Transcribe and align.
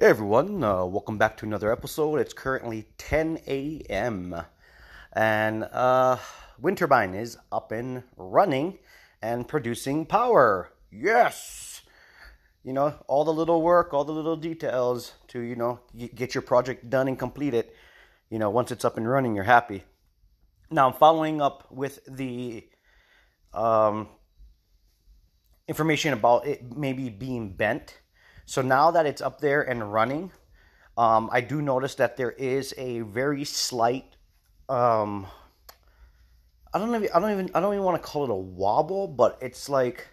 Hey 0.00 0.06
everyone, 0.06 0.64
uh, 0.64 0.86
welcome 0.86 1.18
back 1.18 1.36
to 1.36 1.44
another 1.44 1.70
episode. 1.70 2.20
It's 2.20 2.32
currently 2.32 2.86
10 2.96 3.40
a.m. 3.46 4.34
and 5.12 5.64
uh, 5.64 6.16
wind 6.58 6.78
turbine 6.78 7.12
is 7.12 7.36
up 7.52 7.70
and 7.70 8.02
running 8.16 8.78
and 9.20 9.46
producing 9.46 10.06
power. 10.06 10.72
Yes! 10.90 11.82
You 12.64 12.72
know, 12.72 12.94
all 13.08 13.26
the 13.26 13.30
little 13.30 13.60
work, 13.60 13.92
all 13.92 14.06
the 14.06 14.12
little 14.12 14.36
details 14.36 15.12
to, 15.28 15.40
you 15.40 15.54
know, 15.54 15.80
get 16.14 16.34
your 16.34 16.40
project 16.40 16.88
done 16.88 17.06
and 17.06 17.18
complete 17.18 17.52
it. 17.52 17.76
You 18.30 18.38
know, 18.38 18.48
once 18.48 18.72
it's 18.72 18.86
up 18.86 18.96
and 18.96 19.06
running, 19.06 19.34
you're 19.34 19.44
happy. 19.44 19.84
Now 20.70 20.88
I'm 20.88 20.94
following 20.94 21.42
up 21.42 21.70
with 21.70 22.00
the 22.08 22.66
um, 23.52 24.08
information 25.68 26.14
about 26.14 26.46
it 26.46 26.74
maybe 26.74 27.10
being 27.10 27.50
bent 27.52 27.99
so 28.50 28.62
now 28.62 28.90
that 28.90 29.06
it's 29.06 29.22
up 29.22 29.40
there 29.40 29.62
and 29.62 29.92
running, 29.92 30.32
um, 30.98 31.30
I 31.30 31.40
do 31.40 31.62
notice 31.62 31.94
that 31.94 32.16
there 32.16 32.32
is 32.32 32.74
a 32.76 32.98
very 33.02 33.44
slight. 33.44 34.16
Um, 34.68 35.28
I 36.74 36.80
don't 36.80 36.92
even. 36.92 37.08
I 37.14 37.20
don't 37.20 37.30
even. 37.30 37.50
I 37.54 37.60
don't 37.60 37.74
even 37.74 37.84
want 37.84 38.02
to 38.02 38.08
call 38.08 38.24
it 38.24 38.30
a 38.30 38.34
wobble, 38.34 39.06
but 39.06 39.38
it's 39.40 39.68
like 39.68 40.08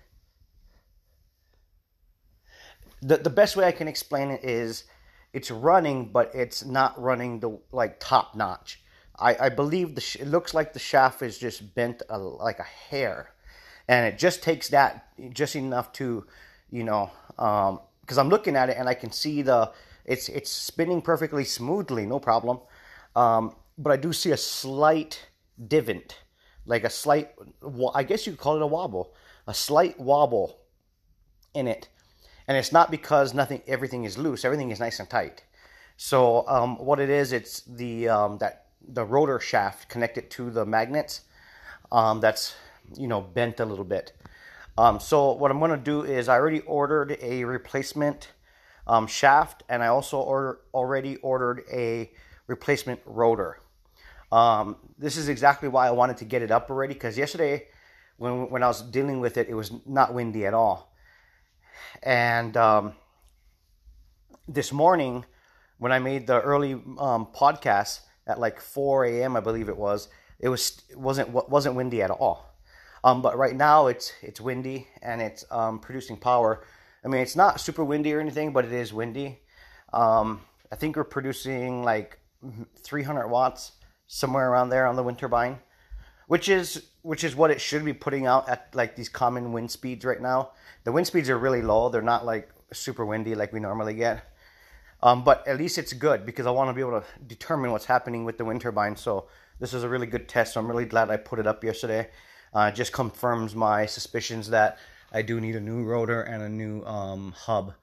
the 3.02 3.18
the 3.18 3.32
best 3.32 3.58
way 3.58 3.66
I 3.66 3.72
can 3.72 3.88
explain 3.88 4.30
it 4.30 4.44
is 4.44 4.84
it's 5.34 5.50
running, 5.50 6.12
but 6.12 6.30
it's 6.36 6.64
not 6.64 7.02
running 7.02 7.40
the 7.40 7.60
like 7.72 8.00
top 8.00 8.36
notch. 8.36 8.84
I, 9.18 9.36
I 9.48 9.50
believe 9.50 9.96
the 9.96 10.02
sh- 10.02 10.18
it 10.18 10.28
looks 10.28 10.54
like 10.54 10.74
the 10.74 10.80
shaft 10.80 11.24
is 11.24 11.40
just 11.40 11.74
bent 11.74 12.04
a, 12.08 12.20
like 12.20 12.60
a 12.60 12.70
hair, 12.92 13.32
and 13.88 14.06
it 14.06 14.20
just 14.20 14.44
takes 14.44 14.70
that 14.70 15.08
just 15.34 15.56
enough 15.56 15.92
to, 15.94 16.28
you 16.70 16.84
know, 16.84 17.10
um, 17.40 17.80
because 18.08 18.18
I'm 18.18 18.30
looking 18.30 18.56
at 18.56 18.70
it 18.70 18.78
and 18.78 18.88
I 18.88 18.94
can 18.94 19.12
see 19.12 19.42
the 19.42 19.74
it's 20.06 20.30
it's 20.30 20.50
spinning 20.50 21.02
perfectly 21.02 21.44
smoothly, 21.44 22.06
no 22.06 22.20
problem. 22.20 22.62
Um, 23.18 23.54
but 23.78 23.92
I 23.92 23.98
do 23.98 24.14
see 24.14 24.32
a 24.32 24.38
slight 24.38 25.28
divot, 25.68 26.18
like 26.66 26.86
a 26.86 26.90
slight, 26.90 27.32
I 27.94 28.04
guess 28.04 28.26
you 28.26 28.32
could 28.32 28.40
call 28.40 28.56
it 28.56 28.62
a 28.62 28.68
wobble, 28.68 29.14
a 29.46 29.54
slight 29.54 30.00
wobble 30.00 30.58
in 31.54 31.68
it, 31.68 31.90
and 32.48 32.58
it's 32.58 32.72
not 32.72 32.90
because 32.90 33.34
nothing, 33.34 33.62
everything 33.68 34.06
is 34.06 34.18
loose, 34.18 34.46
everything 34.46 34.72
is 34.72 34.80
nice 34.80 35.00
and 35.00 35.10
tight. 35.10 35.44
So 35.98 36.48
um, 36.48 36.78
what 36.78 37.00
it 37.02 37.10
is, 37.10 37.34
it's 37.34 37.62
the 37.62 38.08
um, 38.08 38.38
that 38.38 38.68
the 38.88 39.04
rotor 39.04 39.40
shaft 39.42 39.90
connected 39.90 40.30
to 40.32 40.50
the 40.50 40.66
magnets 40.66 41.22
um, 41.92 42.22
that's 42.22 42.56
you 42.96 43.08
know 43.08 43.20
bent 43.20 43.60
a 43.60 43.66
little 43.66 43.86
bit. 43.86 44.14
Um, 44.78 45.00
so 45.00 45.32
what 45.32 45.50
I'm 45.50 45.60
going 45.60 45.72
to 45.72 45.78
do 45.78 46.04
is 46.04 46.30
I 46.30 46.36
already 46.36 46.60
ordered 46.62 47.18
a 47.22 47.44
replacement 47.44 48.30
um, 48.86 49.08
shaft 49.08 49.64
and 49.70 49.84
I 49.84 49.88
also 49.88 50.20
order, 50.20 50.60
already 50.74 51.18
ordered 51.18 51.64
a 51.72 52.12
replacement 52.46 53.00
rotor. 53.06 53.60
Um, 54.32 54.76
this 54.98 55.18
is 55.18 55.30
exactly 55.30 55.68
why 55.68 55.88
I 55.88 55.92
wanted 55.92 56.18
to 56.18 56.26
get 56.26 56.42
it 56.42 56.52
up 56.52 56.70
already 56.70 56.94
because 56.94 57.18
yesterday 57.18 57.68
when, 58.18 58.50
when 58.50 58.62
I 58.62 58.68
was 58.68 58.82
dealing 58.82 59.20
with 59.20 59.38
it, 59.38 59.50
it 59.50 59.56
was 59.56 59.72
not 59.86 60.14
windy 60.14 60.46
at 60.46 60.54
all. 60.54 60.94
And 62.04 62.56
um, 62.56 62.94
this 64.48 64.72
morning 64.72 65.26
when 65.80 65.92
I 65.92 66.00
made 66.00 66.28
the 66.28 66.42
early 66.42 66.74
um, 66.74 67.28
podcast 67.36 68.02
at 68.26 68.40
like 68.40 68.60
4 68.60 69.06
a.m., 69.06 69.36
I 69.36 69.40
believe 69.40 69.70
it 69.70 69.78
was, 69.78 70.10
it 70.40 70.50
was 70.50 70.84
it 70.90 71.00
wasn't 71.00 71.30
wasn't 71.50 71.76
windy 71.76 72.04
at 72.04 72.12
all. 72.12 72.57
Um, 73.04 73.22
but 73.22 73.38
right 73.38 73.56
now 73.56 73.88
it's 73.88 74.14
it's 74.22 74.42
windy 74.42 74.88
and 75.02 75.22
it's 75.22 75.46
um, 75.52 75.80
producing 75.80 76.18
power. 76.18 76.64
I 77.04 77.08
mean, 77.08 77.22
it's 77.22 77.36
not 77.36 77.62
super 77.62 77.84
windy 77.84 78.14
or 78.14 78.20
anything, 78.20 78.54
but 78.54 78.66
it 78.66 78.74
is 78.74 78.94
windy. 78.94 79.40
Um, 79.94 80.42
I 80.72 80.76
think 80.76 80.96
we're 80.96 81.04
producing 81.04 81.84
like 81.84 82.20
300 82.80 83.28
watts 83.28 83.74
somewhere 84.08 84.50
around 84.50 84.70
there 84.70 84.86
on 84.86 84.96
the 84.96 85.04
wind 85.04 85.20
turbine, 85.20 85.60
which 86.28 86.50
is 86.50 86.88
which 87.02 87.24
is 87.24 87.36
what 87.36 87.52
it 87.52 87.62
should 87.62 87.86
be 87.86 87.94
putting 87.94 88.26
out 88.26 88.50
at 88.50 88.74
like 88.74 88.96
these 88.96 89.10
common 89.10 89.54
wind 89.54 89.72
speeds 89.72 90.04
right 90.04 90.22
now. 90.22 90.52
The 90.84 90.92
wind 90.92 91.08
speeds 91.08 91.30
are 91.30 91.38
really 91.38 91.62
low; 91.62 91.90
they're 91.90 92.02
not 92.02 92.26
like 92.26 92.50
super 92.74 93.06
windy 93.06 93.36
like 93.36 93.54
we 93.54 93.60
normally 93.60 93.94
get. 93.94 94.24
Um, 95.04 95.24
but 95.24 95.48
at 95.48 95.60
least 95.60 95.78
it's 95.78 95.94
good 95.94 96.26
because 96.26 96.48
I 96.48 96.52
want 96.52 96.70
to 96.70 96.74
be 96.74 96.82
able 96.82 97.00
to 97.00 97.06
determine 97.28 97.72
what's 97.72 97.86
happening 97.86 98.26
with 98.26 98.40
the 98.40 98.46
wind 98.46 98.62
turbine. 98.62 98.96
So 98.96 99.28
this 99.60 99.74
is 99.74 99.84
a 99.84 99.90
really 99.90 100.08
good 100.08 100.28
test. 100.28 100.54
So 100.54 100.60
I'm 100.60 100.68
really 100.68 100.86
glad 100.86 101.12
I 101.12 101.18
put 101.18 101.38
it 101.38 101.46
up 101.46 101.64
yesterday 101.64 102.10
uh, 102.54 102.72
just 102.72 102.94
confirms 102.94 103.56
my 103.56 103.86
suspicions 103.86 104.50
that 104.50 104.78
I 105.12 105.22
do 105.22 105.40
need 105.40 105.56
a 105.56 105.62
new 105.62 105.84
rotor 105.84 106.22
and 106.22 106.44
a 106.44 106.50
new 106.50 106.84
um, 106.84 107.34
hub. 107.36 107.74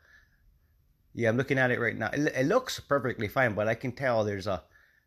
Yeah, 1.15 1.29
I'm 1.29 1.37
looking 1.37 1.59
at 1.59 1.71
it 1.71 1.81
right 1.81 1.97
now. 1.97 2.11
It, 2.13 2.33
it, 2.35 2.47
looks 2.47 2.81
perfectly 2.81 3.29
fine, 3.29 3.55
but 3.55 3.69
I 3.69 3.75
can 3.75 3.93
tell 3.93 4.25
there's 4.25 4.47
a 4.47 4.63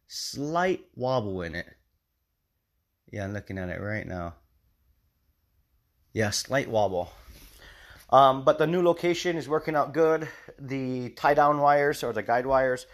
slight 0.07 0.85
wobble 0.95 1.41
in 1.41 1.53
it. 1.53 1.67
Yeah, 3.11 3.25
I'm 3.25 3.33
looking 3.33 3.57
at 3.57 3.69
it 3.69 3.81
right 3.81 4.07
now. 4.07 4.35
Yeah, 6.13 6.29
slight 6.29 6.69
wobble. 6.69 7.11
Um, 8.09 8.45
but 8.45 8.57
the 8.57 8.67
new 8.67 8.81
location 8.81 9.35
is 9.35 9.49
working 9.49 9.75
out 9.75 9.93
good. 9.93 10.29
The 10.57 11.09
tie 11.09 11.33
down 11.33 11.59
wires 11.59 12.03
or 12.03 12.13
the 12.13 12.23
guide 12.23 12.45
wires 12.45 12.87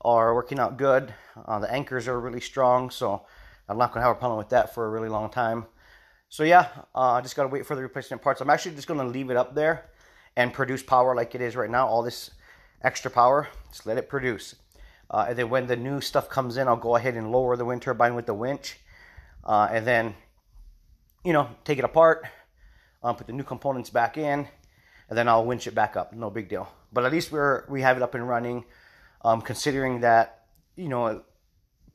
are 0.00 0.34
working 0.34 0.58
out 0.58 0.76
good. 0.76 1.12
Uh, 1.36 1.58
the 1.58 1.70
anchors 1.72 2.06
are 2.06 2.20
really 2.20 2.40
strong, 2.40 2.90
so 2.90 3.26
I'm 3.68 3.78
not 3.78 3.92
going 3.92 4.02
to 4.02 4.08
have 4.08 4.16
a 4.16 4.18
problem 4.18 4.38
with 4.38 4.50
that 4.50 4.74
for 4.74 4.86
a 4.86 4.90
really 4.90 5.08
long 5.08 5.28
time. 5.28 5.66
So 6.30 6.44
yeah, 6.44 6.68
uh, 6.94 7.14
I 7.14 7.20
just 7.22 7.34
got 7.34 7.42
to 7.42 7.48
wait 7.48 7.66
for 7.66 7.74
the 7.74 7.82
replacement 7.82 8.22
parts. 8.22 8.40
I'm 8.40 8.50
actually 8.50 8.76
just 8.76 8.86
to 8.86 8.94
leave 8.94 9.30
it 9.30 9.36
up 9.36 9.52
there 9.56 9.90
and 10.36 10.52
produce 10.52 10.80
power 10.80 11.12
like 11.12 11.34
it 11.34 11.40
is 11.40 11.56
right 11.56 11.68
now. 11.68 11.88
All 11.88 12.04
this 12.04 12.30
extra 12.82 13.10
power, 13.10 13.48
just 13.72 13.84
let 13.84 13.98
it 13.98 14.08
produce. 14.08 14.54
Uh, 15.10 15.26
and 15.28 15.36
then 15.36 15.50
when 15.50 15.66
the 15.66 15.74
new 15.74 16.00
stuff 16.00 16.28
comes 16.28 16.56
in, 16.56 16.68
I'll 16.68 16.76
go 16.76 16.94
ahead 16.94 17.16
and 17.16 17.32
lower 17.32 17.56
the 17.56 17.64
wind 17.64 17.82
turbine 17.82 18.14
with 18.14 18.26
the 18.26 18.34
winch. 18.34 18.78
Uh, 19.42 19.68
and 19.72 19.84
then, 19.84 20.14
you 21.24 21.32
know, 21.32 21.48
take 21.64 21.78
it 21.78 21.84
apart, 21.84 22.24
uh, 23.02 23.12
put 23.12 23.26
the 23.26 23.32
new 23.32 23.42
components 23.42 23.90
back 23.90 24.16
in, 24.16 24.46
and 25.08 25.18
then 25.18 25.26
I'll 25.26 25.44
winch 25.44 25.66
it 25.66 25.74
back 25.74 25.96
up. 25.96 26.12
No 26.12 26.30
big 26.30 26.48
deal. 26.48 26.68
But 26.92 27.04
at 27.04 27.10
least 27.10 27.32
we're 27.32 27.64
we 27.68 27.82
have 27.82 27.96
it 27.96 28.04
up 28.04 28.14
and 28.14 28.28
running. 28.28 28.64
Um, 29.22 29.42
considering 29.42 30.00
that, 30.00 30.44
you 30.76 30.88
know, 30.88 31.22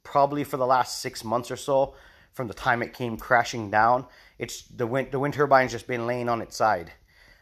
probably 0.03 0.43
for 0.43 0.57
the 0.57 0.67
last 0.67 0.99
six 0.99 1.23
months 1.23 1.49
or 1.49 1.55
so, 1.55 1.95
from 2.35 2.47
the 2.47 2.53
time 2.53 2.83
it 2.83 2.93
came 2.93 3.17
crashing 3.17 3.71
down. 3.71 4.05
It's 4.37 4.63
the 4.63 4.85
wind 4.85 5.11
the 5.11 5.19
wind 5.19 5.33
turbine's 5.33 5.71
just 5.71 5.87
been 5.87 6.05
laying 6.05 6.29
on 6.29 6.41
its 6.41 6.55
side. 6.55 6.91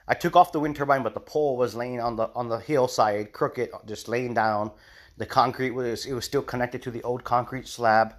I 0.08 0.14
took 0.14 0.36
off 0.36 0.52
the 0.52 0.60
wind 0.60 0.76
turbine, 0.76 1.04
but 1.04 1.14
the 1.14 1.20
pole 1.20 1.58
was 1.58 1.76
laying 1.76 2.00
on 2.00 2.16
the 2.16 2.30
on 2.36 2.48
the 2.48 2.60
hillside, 2.60 3.34
crooked, 3.34 3.72
just 3.86 4.08
laying 4.08 4.34
down. 4.34 4.72
The 5.18 5.26
concrete 5.26 5.72
was 5.72 6.06
it 6.06 6.14
was 6.14 6.26
still 6.26 6.44
connected 6.44 6.82
to 6.84 6.92
the 6.92 7.04
old 7.04 7.24
concrete 7.24 7.68
slab. 7.68 8.16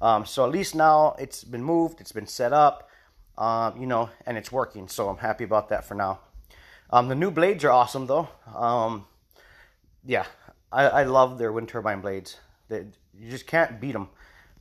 Um, 0.00 0.24
so 0.24 0.44
at 0.44 0.50
least 0.50 0.74
now 0.74 1.14
it's 1.18 1.44
been 1.44 1.62
moved, 1.62 2.00
it's 2.00 2.12
been 2.12 2.26
set 2.26 2.52
up, 2.52 2.88
um, 3.38 3.80
you 3.80 3.86
know, 3.86 4.10
and 4.26 4.36
it's 4.38 4.50
working. 4.50 4.88
So 4.88 5.08
I'm 5.08 5.18
happy 5.18 5.44
about 5.44 5.68
that 5.68 5.84
for 5.84 5.94
now. 5.94 6.20
Um, 6.90 7.08
the 7.08 7.14
new 7.14 7.30
blades 7.30 7.64
are 7.64 7.70
awesome 7.70 8.06
though. 8.06 8.28
Um, 8.54 9.06
yeah, 10.04 10.26
I, 10.70 10.84
I 10.88 11.02
love 11.04 11.38
their 11.38 11.52
wind 11.52 11.68
turbine 11.68 12.00
blades. 12.00 12.36
They, 12.68 12.86
you 13.18 13.30
just 13.30 13.46
can't 13.46 13.80
beat 13.80 13.92
them. 13.92 14.08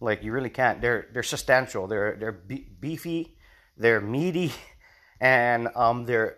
Like 0.01 0.23
you 0.23 0.31
really 0.31 0.49
can't. 0.49 0.81
They're 0.81 1.07
they're 1.13 1.23
substantial. 1.23 1.87
They're 1.87 2.17
they're 2.19 2.31
beefy. 2.31 3.37
They're 3.77 4.01
meaty, 4.01 4.51
and 5.21 5.69
um, 5.75 6.05
they're 6.05 6.37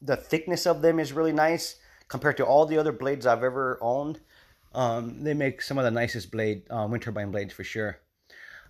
the 0.00 0.16
thickness 0.16 0.66
of 0.66 0.82
them 0.82 1.00
is 1.00 1.12
really 1.12 1.32
nice 1.32 1.76
compared 2.06 2.36
to 2.36 2.44
all 2.44 2.66
the 2.66 2.78
other 2.78 2.92
blades 2.92 3.26
I've 3.26 3.42
ever 3.42 3.78
owned. 3.80 4.20
Um, 4.74 5.24
they 5.24 5.34
make 5.34 5.62
some 5.62 5.78
of 5.78 5.84
the 5.84 5.90
nicest 5.90 6.30
blade 6.30 6.62
um, 6.70 6.90
wind 6.90 7.02
turbine 7.02 7.30
blades 7.30 7.52
for 7.52 7.64
sure. 7.64 7.98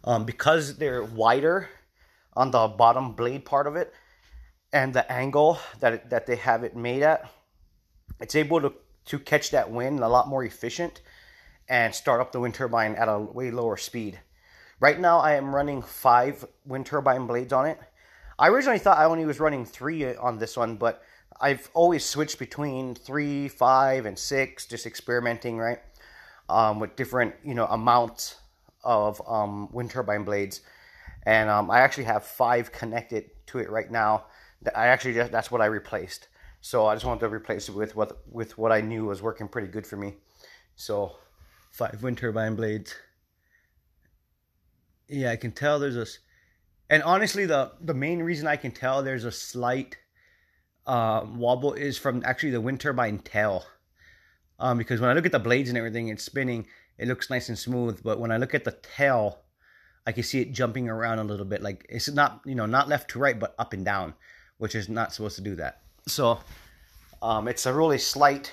Um, 0.05 0.25
because 0.25 0.77
they're 0.79 1.03
wider 1.03 1.69
on 2.35 2.53
the 2.53 2.69
bottom 2.69 3.13
blade 3.15 3.45
part 3.45 3.67
of 3.67 3.75
it, 3.75 3.93
and 4.73 4.95
the 4.95 5.11
angle 5.11 5.59
that 5.81 5.93
it, 5.95 6.11
that 6.11 6.27
they 6.27 6.37
have 6.37 6.63
it 6.63 6.77
made 6.77 7.03
at, 7.03 7.29
it's 8.21 8.37
able 8.37 8.61
to 8.61 8.73
to 9.07 9.19
catch 9.19 9.51
that 9.51 9.71
wind 9.71 9.99
a 9.99 10.09
lot 10.09 10.29
more 10.29 10.45
efficient 10.45 11.01
and 11.69 11.95
start 11.95 12.21
up 12.21 12.31
the 12.31 12.39
wind 12.41 12.55
turbine 12.55 12.95
at 12.95 13.09
a 13.09 13.19
way 13.19 13.51
lower 13.51 13.77
speed. 13.77 14.21
Right 14.81 15.01
now, 15.01 15.19
I 15.19 15.35
am 15.35 15.55
running 15.55 15.83
five 15.83 16.45
wind 16.65 16.87
turbine 16.87 17.27
blades 17.27 17.53
on 17.53 17.67
it. 17.67 17.81
I 18.39 18.49
originally 18.49 18.79
thought 18.79 18.99
I 18.99 19.07
only 19.07 19.27
was 19.27 19.41
running 19.41 19.65
three 19.65 20.15
on 20.15 20.39
this 20.39 20.57
one, 20.57 20.77
but 20.77 21.03
I've 21.41 21.69
always 21.75 22.05
switched 22.05 22.39
between 22.39 22.95
three, 22.95 23.49
five, 23.49 24.07
and 24.07 24.17
six, 24.17 24.67
just 24.67 24.87
experimenting, 24.87 25.59
right, 25.59 25.81
um, 26.49 26.79
with 26.79 26.95
different 26.95 27.35
you 27.45 27.55
know 27.55 27.67
amounts 27.67 28.37
of 28.85 29.21
um, 29.27 29.69
wind 29.73 29.91
turbine 29.91 30.23
blades, 30.23 30.61
and 31.27 31.51
um, 31.51 31.71
I 31.73 31.81
actually 31.81 32.05
have 32.05 32.25
five 32.25 32.71
connected 32.71 33.31
to 33.47 33.59
it 33.59 33.71
right 33.71 33.91
now. 33.91 34.27
I 34.77 34.87
actually 34.87 35.15
just 35.15 35.33
that's 35.33 35.51
what 35.51 35.61
I 35.61 35.67
replaced. 35.67 36.29
So 36.61 36.87
I 36.87 36.95
just 36.95 37.05
wanted 37.05 37.21
to 37.21 37.29
replace 37.29 37.69
it 37.69 37.75
with 37.75 37.97
what 37.97 38.19
with 38.31 38.57
what 38.57 38.71
I 38.71 38.81
knew 38.81 39.07
was 39.07 39.23
working 39.23 39.49
pretty 39.49 39.69
good 39.69 39.89
for 39.89 39.97
me. 39.97 40.15
So 40.77 41.17
five 41.73 42.01
wind 42.01 42.19
turbine 42.19 42.55
blades. 42.55 42.95
Yeah, 45.09 45.31
I 45.31 45.37
can 45.37 45.53
tell 45.53 45.79
there's 45.79 45.97
a, 45.97 46.07
and 46.91 47.03
honestly, 47.03 47.47
the 47.47 47.73
the 47.81 47.95
main 47.95 48.23
reason 48.23 48.47
I 48.47 48.57
can 48.57 48.73
tell 48.73 49.03
there's 49.03 49.25
a 49.25 49.33
slight 49.33 49.97
uh, 50.87 51.25
wobble 51.35 51.75
is 51.75 51.99
from 51.99 52.23
actually 52.25 52.51
the 52.53 52.61
wind 52.61 52.81
turbine 52.81 53.19
tail. 53.19 53.65
um, 54.59 54.79
because 54.79 55.01
when 55.01 55.11
I 55.11 55.13
look 55.15 55.27
at 55.27 55.33
the 55.33 55.39
blades 55.39 55.69
and 55.69 55.79
everything, 55.79 56.09
it's 56.09 56.25
spinning. 56.25 56.67
It 56.99 57.09
looks 57.09 57.31
nice 57.31 57.49
and 57.49 57.59
smooth, 57.59 58.03
but 58.03 58.19
when 58.19 58.33
I 58.33 58.39
look 58.39 58.55
at 58.55 58.65
the 58.65 58.73
tail, 58.73 59.41
I 60.07 60.13
can 60.13 60.25
see 60.25 60.41
it 60.41 60.53
jumping 60.53 60.89
around 60.89 61.19
a 61.21 61.25
little 61.25 61.47
bit. 61.47 61.63
Like 61.63 61.87
it's 61.89 62.09
not 62.09 62.41
you 62.45 62.55
know 62.55 62.67
not 62.67 62.89
left 62.89 63.11
to 63.11 63.19
right, 63.19 63.39
but 63.39 63.55
up 63.59 63.73
and 63.73 63.85
down, 63.85 64.15
which 64.59 64.75
is 64.75 64.89
not 64.89 65.13
supposed 65.13 65.37
to 65.37 65.43
do 65.43 65.55
that. 65.57 65.81
So 66.07 66.41
um, 67.23 67.49
it's 67.49 67.67
a 67.67 67.73
really 67.75 67.99
slight 67.99 68.53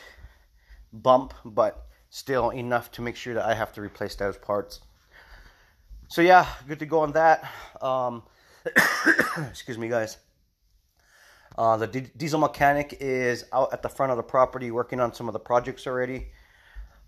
bump, 0.93 1.33
but 1.43 1.87
still 2.09 2.49
enough 2.51 2.91
to 2.91 3.01
make 3.01 3.15
sure 3.15 3.33
that 3.33 3.45
I 3.45 3.55
have 3.55 3.73
to 3.73 3.81
replace 3.81 4.15
those 4.15 4.37
parts. 4.37 4.81
So 6.07 6.21
yeah, 6.21 6.47
good 6.67 6.79
to 6.79 6.85
go 6.85 6.99
on 6.99 7.13
that. 7.13 7.49
Um, 7.81 8.23
excuse 9.49 9.77
me, 9.77 9.89
guys. 9.89 10.17
Uh, 11.57 11.77
the 11.77 11.87
diesel 11.87 12.39
mechanic 12.39 12.97
is 12.99 13.45
out 13.51 13.73
at 13.73 13.81
the 13.81 13.89
front 13.89 14.11
of 14.11 14.17
the 14.17 14.23
property 14.23 14.71
working 14.71 14.99
on 14.99 15.13
some 15.13 15.27
of 15.27 15.33
the 15.33 15.39
projects 15.39 15.87
already. 15.87 16.27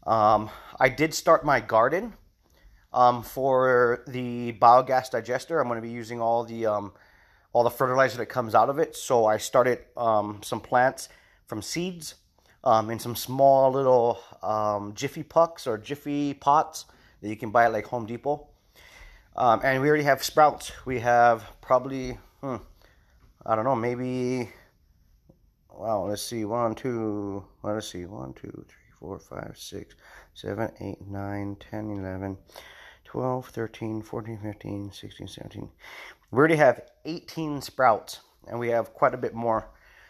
Um, 0.05 0.49
I 0.79 0.89
did 0.89 1.13
start 1.13 1.45
my 1.45 1.59
garden 1.59 2.13
um, 2.93 3.21
for 3.21 4.03
the 4.07 4.53
biogas 4.53 5.11
digester. 5.11 5.59
I'm 5.59 5.67
going 5.67 5.81
to 5.81 5.87
be 5.87 5.93
using 5.93 6.21
all 6.21 6.43
the 6.43 6.65
um, 6.65 6.93
all 7.53 7.63
the 7.63 7.69
fertilizer 7.69 8.17
that 8.17 8.27
comes 8.27 8.55
out 8.55 8.69
of 8.69 8.79
it. 8.79 8.95
So 8.95 9.25
I 9.25 9.37
started 9.37 9.79
um, 9.95 10.39
some 10.43 10.61
plants 10.61 11.09
from 11.45 11.61
seeds 11.61 12.15
um, 12.63 12.89
in 12.89 12.99
some 12.99 13.15
small 13.15 13.71
little 13.71 14.19
um, 14.41 14.93
Jiffy 14.95 15.23
pucks 15.23 15.67
or 15.67 15.77
Jiffy 15.77 16.33
pots 16.33 16.85
that 17.21 17.29
you 17.29 17.35
can 17.35 17.51
buy 17.51 17.65
at 17.65 17.73
like 17.73 17.85
Home 17.85 18.05
Depot. 18.05 18.47
And 19.37 19.81
we 19.81 19.87
already 19.87 20.03
have 20.03 20.23
sprouts. 20.23 20.71
We 20.85 20.99
have 20.99 21.43
probably, 21.61 22.17
hmm, 22.41 22.55
I 23.45 23.55
don't 23.55 23.65
know, 23.65 23.75
maybe, 23.75 24.49
wow, 25.69 26.07
let's 26.07 26.23
see, 26.23 26.43
one, 26.45 26.73
two, 26.73 27.45
let's 27.61 27.89
see, 27.89 28.05
one, 28.05 28.33
two, 28.33 28.65
three, 28.67 28.91
four, 28.99 29.19
five, 29.19 29.55
six, 29.55 29.95
seven, 30.33 30.71
eight, 30.79 31.07
nine, 31.07 31.55
10, 31.69 31.91
11, 31.91 32.37
12, 33.05 33.49
13, 33.49 34.01
14, 34.01 34.39
15, 34.41 34.91
16, 34.91 35.27
17. 35.27 35.69
We 36.31 36.37
already 36.37 36.55
have 36.55 36.81
18 37.05 37.61
sprouts, 37.61 38.21
and 38.47 38.59
we 38.59 38.69
have 38.69 38.93
quite 38.93 39.13
a 39.13 39.17
bit 39.17 39.35
more. 39.35 39.69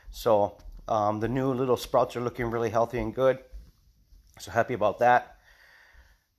So 0.10 0.58
um, 0.88 1.20
the 1.20 1.28
new 1.28 1.52
little 1.54 1.78
sprouts 1.78 2.16
are 2.16 2.22
looking 2.22 2.50
really 2.50 2.70
healthy 2.70 3.00
and 3.00 3.14
good. 3.14 3.40
So 4.40 4.52
happy 4.52 4.74
about 4.74 5.00
that. 5.00 5.37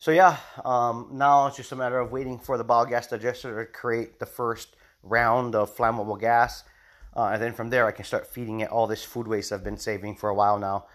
So 0.00 0.12
yeah, 0.12 0.36
um, 0.64 1.08
now 1.12 1.48
it's 1.48 1.56
just 1.56 1.72
a 1.72 1.76
matter 1.76 1.98
of 1.98 2.12
waiting 2.12 2.38
for 2.38 2.56
the 2.56 2.64
biogas 2.64 3.10
digester 3.10 3.58
to 3.58 3.72
create 3.72 4.20
the 4.20 4.26
first 4.26 4.76
round 5.02 5.56
of 5.56 5.76
flammable 5.76 6.18
gas. 6.20 6.62
Uh, 7.16 7.30
and 7.32 7.42
then 7.42 7.52
from 7.52 7.70
there, 7.70 7.84
I 7.84 7.90
can 7.90 8.04
start 8.04 8.28
feeding 8.28 8.60
it 8.60 8.70
all 8.70 8.86
this 8.86 9.02
food 9.02 9.26
waste 9.26 9.50
I've 9.50 9.64
been 9.64 9.76
saving 9.76 10.14
for 10.14 10.30
a 10.30 10.34
while 10.34 10.58
now. 10.58 10.86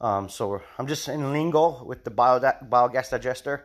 Um, 0.00 0.30
so 0.30 0.62
I'm 0.78 0.86
just 0.86 1.08
in 1.08 1.30
lingo 1.30 1.84
with 1.84 2.04
the 2.04 2.10
bio 2.10 2.40
biogas 2.40 3.10
digester. 3.10 3.64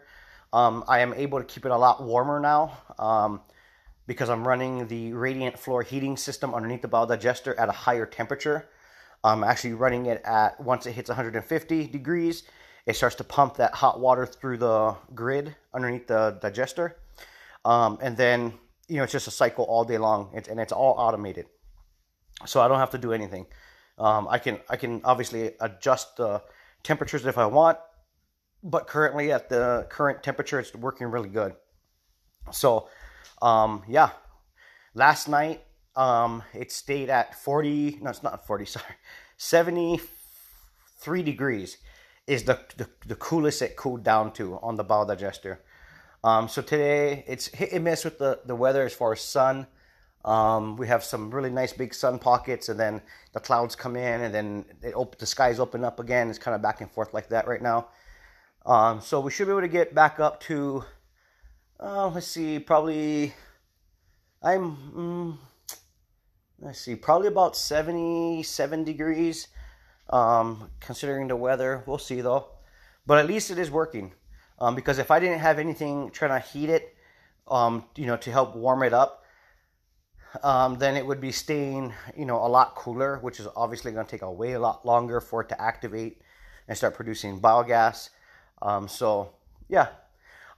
Um, 0.52 0.84
I 0.88 1.00
am 1.00 1.14
able 1.14 1.40
to 1.40 1.46
keep 1.46 1.66
it 1.66 1.72
a 1.72 1.78
lot 1.78 2.04
warmer 2.04 2.42
now 2.42 2.78
um, 3.00 3.40
because 4.06 4.30
I'm 4.30 4.46
running 4.46 4.88
the 4.88 5.14
radiant 5.14 5.58
floor 5.58 5.82
heating 5.84 6.18
system 6.18 6.54
underneath 6.54 6.82
the 6.82 6.90
biodigester 6.90 7.56
at 7.58 7.70
a 7.70 7.72
higher 7.72 8.06
temperature. 8.06 8.68
I'm 9.24 9.46
actually 9.46 9.76
running 9.76 10.08
it 10.08 10.22
at 10.26 10.60
once 10.60 10.86
it 10.86 10.92
hits 10.92 11.10
150 11.10 11.88
degrees, 11.88 12.44
it 12.86 12.96
starts 12.96 13.16
to 13.16 13.24
pump 13.24 13.58
that 13.58 13.74
hot 13.74 14.00
water 14.00 14.26
through 14.26 14.58
the 14.58 14.96
grid 15.14 15.56
underneath 15.74 16.08
the 16.08 16.38
digester, 16.42 16.98
um, 17.66 17.98
and 18.02 18.18
then 18.18 18.54
you 18.88 18.98
know 18.98 19.04
it's 19.04 19.12
just 19.12 19.28
a 19.28 19.32
cycle 19.32 19.66
all 19.66 19.84
day 19.84 19.98
long, 19.98 20.32
and 20.50 20.60
it's 20.60 20.74
all 20.74 20.96
automated, 20.98 21.46
so 22.46 22.62
I 22.62 22.68
don't 22.68 22.80
have 22.80 22.92
to 22.92 22.98
do 22.98 23.14
anything. 23.14 23.46
Um, 23.98 24.28
I 24.30 24.40
can 24.40 24.60
I 24.70 24.76
can 24.76 25.02
obviously 25.04 25.52
adjust 25.60 26.18
the 26.18 26.42
temperatures 26.84 27.26
if 27.26 27.38
I 27.38 27.46
want, 27.46 27.78
but 28.64 28.88
currently 28.88 29.32
at 29.32 29.50
the 29.50 29.88
current 29.90 30.24
temperature, 30.24 30.60
it's 30.60 30.74
working 30.76 31.08
really 31.08 31.30
good. 31.30 31.56
So, 32.52 32.90
um, 33.42 33.84
yeah, 33.88 34.10
last 34.94 35.28
night 35.28 35.64
um, 35.96 36.44
it 36.54 36.72
stayed 36.72 37.10
at 37.10 37.36
40. 37.36 38.00
No, 38.02 38.10
it's 38.10 38.24
not 38.24 38.46
40. 38.46 38.66
Sorry, 38.76 38.86
73 39.38 41.24
degrees 41.24 41.78
is 42.28 42.44
the, 42.44 42.60
the, 42.78 42.90
the 43.06 43.16
coolest 43.16 43.62
it 43.62 43.76
cooled 43.76 44.04
down 44.04 44.32
to 44.34 44.60
on 44.62 44.76
the 44.76 44.86
biodigester. 44.86 45.58
Um, 46.24 46.48
so 46.48 46.62
today 46.62 47.24
it's 47.28 47.48
hit 47.48 47.74
and 47.74 47.84
miss 47.84 48.06
with 48.06 48.18
the, 48.18 48.40
the 48.46 48.56
weather 48.56 48.86
as 48.86 48.94
far 48.94 49.12
as 49.14 49.22
sun. 49.22 49.68
Um, 50.24 50.78
we 50.78 50.88
have 50.88 51.04
some 51.04 51.32
really 51.32 51.50
nice 51.50 51.74
big 51.74 51.94
sun 51.94 52.18
pockets, 52.18 52.70
and 52.70 52.80
then 52.80 53.02
the 53.34 53.42
clouds 53.42 53.76
come 53.76 53.98
in, 53.98 54.22
and 54.22 54.34
then 54.34 54.66
it 54.82 54.96
op- 54.96 55.18
the 55.18 55.26
skies 55.26 55.60
open 55.60 55.84
up 55.84 56.00
again. 56.00 56.30
It's 56.30 56.40
kind 56.40 56.56
of 56.56 56.62
back 56.62 56.80
and 56.80 56.90
forth 56.90 57.14
like 57.14 57.28
that 57.30 57.46
right 57.46 57.62
now. 57.62 57.90
Um, 58.66 59.02
so 59.02 59.20
we 59.20 59.32
should 59.32 59.48
be 59.48 59.52
able 59.52 59.62
to 59.62 59.68
get 59.68 59.94
back 59.94 60.22
up 60.22 60.40
to, 60.44 60.86
uh, 61.82 62.08
let's 62.08 62.28
see, 62.28 62.60
probably, 62.60 63.34
I'm, 64.42 64.78
mm, 64.96 65.38
let's 66.62 66.80
see, 66.80 66.96
probably 66.96 67.28
about 67.28 67.58
77 67.58 68.86
degrees, 68.86 69.50
um, 70.10 70.70
considering 70.80 71.28
the 71.28 71.36
weather. 71.36 71.84
We'll 71.86 71.98
see 71.98 72.22
though. 72.22 72.48
But 73.06 73.20
at 73.20 73.28
least 73.28 73.52
it 73.52 73.58
is 73.58 73.70
working. 73.70 74.14
Um, 74.60 74.76
because 74.76 75.00
if 75.00 75.12
I 75.12 75.20
didn't 75.20 75.40
have 75.40 75.60
anything 75.60 76.12
trying 76.12 76.40
to 76.40 76.48
heat 76.48 76.70
it, 76.70 76.96
um, 77.48 77.84
you 77.96 78.06
know, 78.06 78.18
to 78.18 78.32
help 78.32 78.56
warm 78.56 78.84
it 78.84 78.94
up, 78.94 79.26
um, 80.42 80.78
then 80.80 80.96
it 80.96 81.06
would 81.06 81.20
be 81.20 81.32
staying, 81.32 81.94
you 82.18 82.26
know, 82.26 82.38
a 82.38 82.48
lot 82.48 82.76
cooler, 82.76 83.20
which 83.20 83.40
is 83.40 83.48
obviously 83.56 83.92
going 83.92 84.06
to 84.06 84.10
take 84.10 84.22
a 84.22 84.32
way 84.32 84.54
a 84.54 84.60
lot 84.60 84.86
longer 84.86 85.20
for 85.20 85.42
it 85.42 85.50
to 85.50 85.62
activate 85.62 86.22
and 86.68 86.78
start 86.78 86.96
producing 86.96 87.40
biogas. 87.40 88.10
Um, 88.62 88.88
so, 88.88 89.34
yeah. 89.68 89.88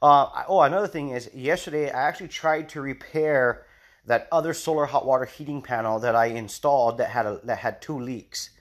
Uh, 0.01 0.44
oh, 0.47 0.62
another 0.62 0.88
thing 0.88 1.09
is, 1.09 1.30
yesterday 1.33 1.89
I 1.89 2.07
actually 2.07 2.27
tried 2.27 2.69
to 2.69 2.81
repair 2.81 3.65
that 4.06 4.27
other 4.31 4.53
solar 4.53 4.86
hot 4.86 5.06
water 5.06 5.25
heating 5.25 5.62
panel 5.62 6.00
that 6.00 6.15
I 6.15 6.27
installed 6.27 7.00
that 7.00 7.09
had 7.09 7.25
a, 7.25 7.39
that 7.44 7.57
had 7.57 7.81
two 7.81 8.00
leaks. 8.00 8.51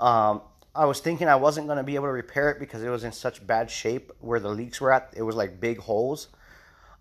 Um, 0.00 0.42
I 0.74 0.86
was 0.86 1.00
thinking 1.00 1.28
I 1.28 1.36
wasn't 1.36 1.66
going 1.66 1.76
to 1.76 1.84
be 1.84 1.94
able 1.94 2.06
to 2.06 2.12
repair 2.12 2.50
it 2.50 2.58
because 2.58 2.82
it 2.82 2.88
was 2.88 3.04
in 3.04 3.12
such 3.12 3.46
bad 3.46 3.70
shape 3.70 4.12
where 4.20 4.40
the 4.40 4.48
leaks 4.48 4.80
were 4.80 4.92
at. 4.92 5.12
It 5.16 5.22
was 5.22 5.36
like 5.36 5.60
big 5.60 5.78
holes. 5.78 6.28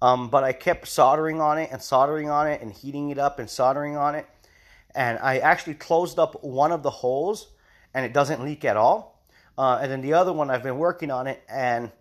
Um, 0.01 0.29
but 0.29 0.43
I 0.43 0.53
kept 0.53 0.87
soldering 0.87 1.41
on 1.41 1.57
it 1.57 1.69
and 1.71 1.81
soldering 1.81 2.29
on 2.29 2.47
it 2.47 2.61
and 2.61 2.71
heating 2.71 3.09
it 3.09 3.17
up 3.17 3.39
and 3.39 3.49
soldering 3.49 3.95
on 3.95 4.15
it. 4.15 4.27
And 4.95 5.19
I 5.19 5.37
actually 5.37 5.75
closed 5.75 6.19
up 6.19 6.43
one 6.43 6.71
of 6.71 6.83
the 6.83 6.89
holes 6.89 7.47
and 7.93 8.05
it 8.05 8.13
doesn't 8.13 8.43
leak 8.43 8.65
at 8.65 8.75
all. 8.75 9.21
Uh, 9.57 9.79
and 9.81 9.91
then 9.91 10.01
the 10.01 10.13
other 10.13 10.33
one, 10.33 10.49
I've 10.49 10.63
been 10.63 10.77
working 10.77 11.11
on 11.11 11.27
it 11.27 11.43
and 11.49 11.91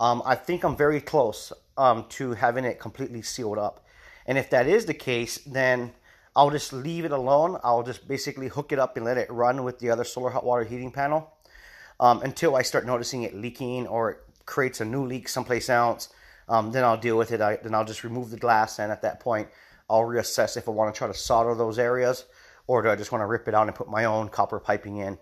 um, 0.00 0.22
I 0.26 0.34
think 0.34 0.64
I'm 0.64 0.76
very 0.76 1.00
close 1.00 1.52
um, 1.78 2.06
to 2.10 2.34
having 2.34 2.64
it 2.64 2.80
completely 2.80 3.22
sealed 3.22 3.58
up. 3.58 3.86
And 4.26 4.36
if 4.36 4.50
that 4.50 4.66
is 4.66 4.86
the 4.86 4.94
case, 4.94 5.38
then 5.38 5.92
I'll 6.36 6.50
just 6.50 6.72
leave 6.72 7.04
it 7.04 7.12
alone. 7.12 7.58
I'll 7.62 7.82
just 7.82 8.08
basically 8.08 8.48
hook 8.48 8.72
it 8.72 8.78
up 8.78 8.96
and 8.96 9.04
let 9.04 9.18
it 9.18 9.30
run 9.30 9.64
with 9.64 9.78
the 9.78 9.90
other 9.90 10.04
solar 10.04 10.30
hot 10.30 10.44
water 10.44 10.64
heating 10.64 10.90
panel 10.90 11.32
um, 12.00 12.22
until 12.22 12.56
I 12.56 12.62
start 12.62 12.86
noticing 12.86 13.22
it 13.22 13.34
leaking 13.34 13.86
or 13.86 14.10
it 14.10 14.18
creates 14.46 14.80
a 14.80 14.84
new 14.84 15.06
leak 15.06 15.28
someplace 15.28 15.70
else 15.70 16.08
um, 16.48 16.72
then 16.72 16.84
I'll 16.84 16.96
deal 16.96 17.16
with 17.16 17.32
it. 17.32 17.40
I, 17.40 17.56
then 17.56 17.74
I'll 17.74 17.84
just 17.84 18.04
remove 18.04 18.30
the 18.30 18.36
glass, 18.36 18.78
and 18.78 18.92
at 18.92 19.02
that 19.02 19.20
point, 19.20 19.48
I'll 19.88 20.02
reassess 20.02 20.56
if 20.56 20.68
I 20.68 20.72
want 20.72 20.94
to 20.94 20.98
try 20.98 21.08
to 21.08 21.14
solder 21.14 21.54
those 21.54 21.78
areas 21.78 22.24
or 22.66 22.80
do 22.80 22.88
I 22.88 22.96
just 22.96 23.12
want 23.12 23.20
to 23.20 23.26
rip 23.26 23.46
it 23.46 23.54
out 23.54 23.66
and 23.66 23.76
put 23.76 23.90
my 23.90 24.06
own 24.06 24.30
copper 24.30 24.58
piping 24.58 24.96
in. 24.96 25.18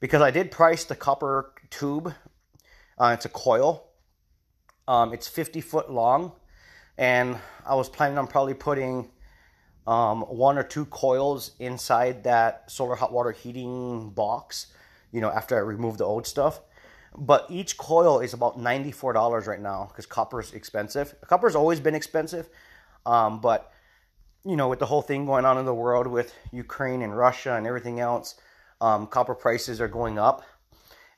Because 0.00 0.20
I 0.20 0.30
did 0.30 0.50
price 0.50 0.84
the 0.84 0.94
copper 0.94 1.54
tube. 1.70 2.12
Uh, 2.98 3.12
it's 3.14 3.24
a 3.24 3.30
coil. 3.30 3.88
Um, 4.86 5.14
it's 5.14 5.26
50 5.26 5.62
foot 5.62 5.90
long, 5.90 6.32
and 6.98 7.38
I 7.66 7.74
was 7.74 7.88
planning 7.88 8.18
on 8.18 8.26
probably 8.26 8.52
putting 8.52 9.10
um, 9.86 10.22
one 10.22 10.58
or 10.58 10.62
two 10.62 10.86
coils 10.86 11.52
inside 11.58 12.24
that 12.24 12.70
solar 12.70 12.94
hot 12.96 13.12
water 13.12 13.32
heating 13.32 14.10
box. 14.10 14.68
You 15.12 15.20
know, 15.20 15.30
after 15.30 15.56
I 15.56 15.60
remove 15.60 15.98
the 15.98 16.04
old 16.04 16.26
stuff. 16.26 16.60
But 17.16 17.46
each 17.48 17.76
coil 17.76 18.18
is 18.18 18.34
about 18.34 18.58
$94 18.58 19.46
right 19.46 19.60
now 19.60 19.86
because 19.88 20.06
copper 20.06 20.40
is 20.40 20.52
expensive. 20.52 21.14
Copper's 21.20 21.54
always 21.54 21.78
been 21.78 21.94
expensive. 21.94 22.48
Um, 23.06 23.40
but, 23.40 23.72
you 24.44 24.56
know, 24.56 24.68
with 24.68 24.80
the 24.80 24.86
whole 24.86 25.02
thing 25.02 25.24
going 25.26 25.44
on 25.44 25.56
in 25.56 25.64
the 25.64 25.74
world 25.74 26.08
with 26.08 26.34
Ukraine 26.50 27.02
and 27.02 27.16
Russia 27.16 27.54
and 27.54 27.66
everything 27.66 28.00
else, 28.00 28.34
um, 28.80 29.06
copper 29.06 29.34
prices 29.34 29.80
are 29.80 29.88
going 29.88 30.18
up. 30.18 30.42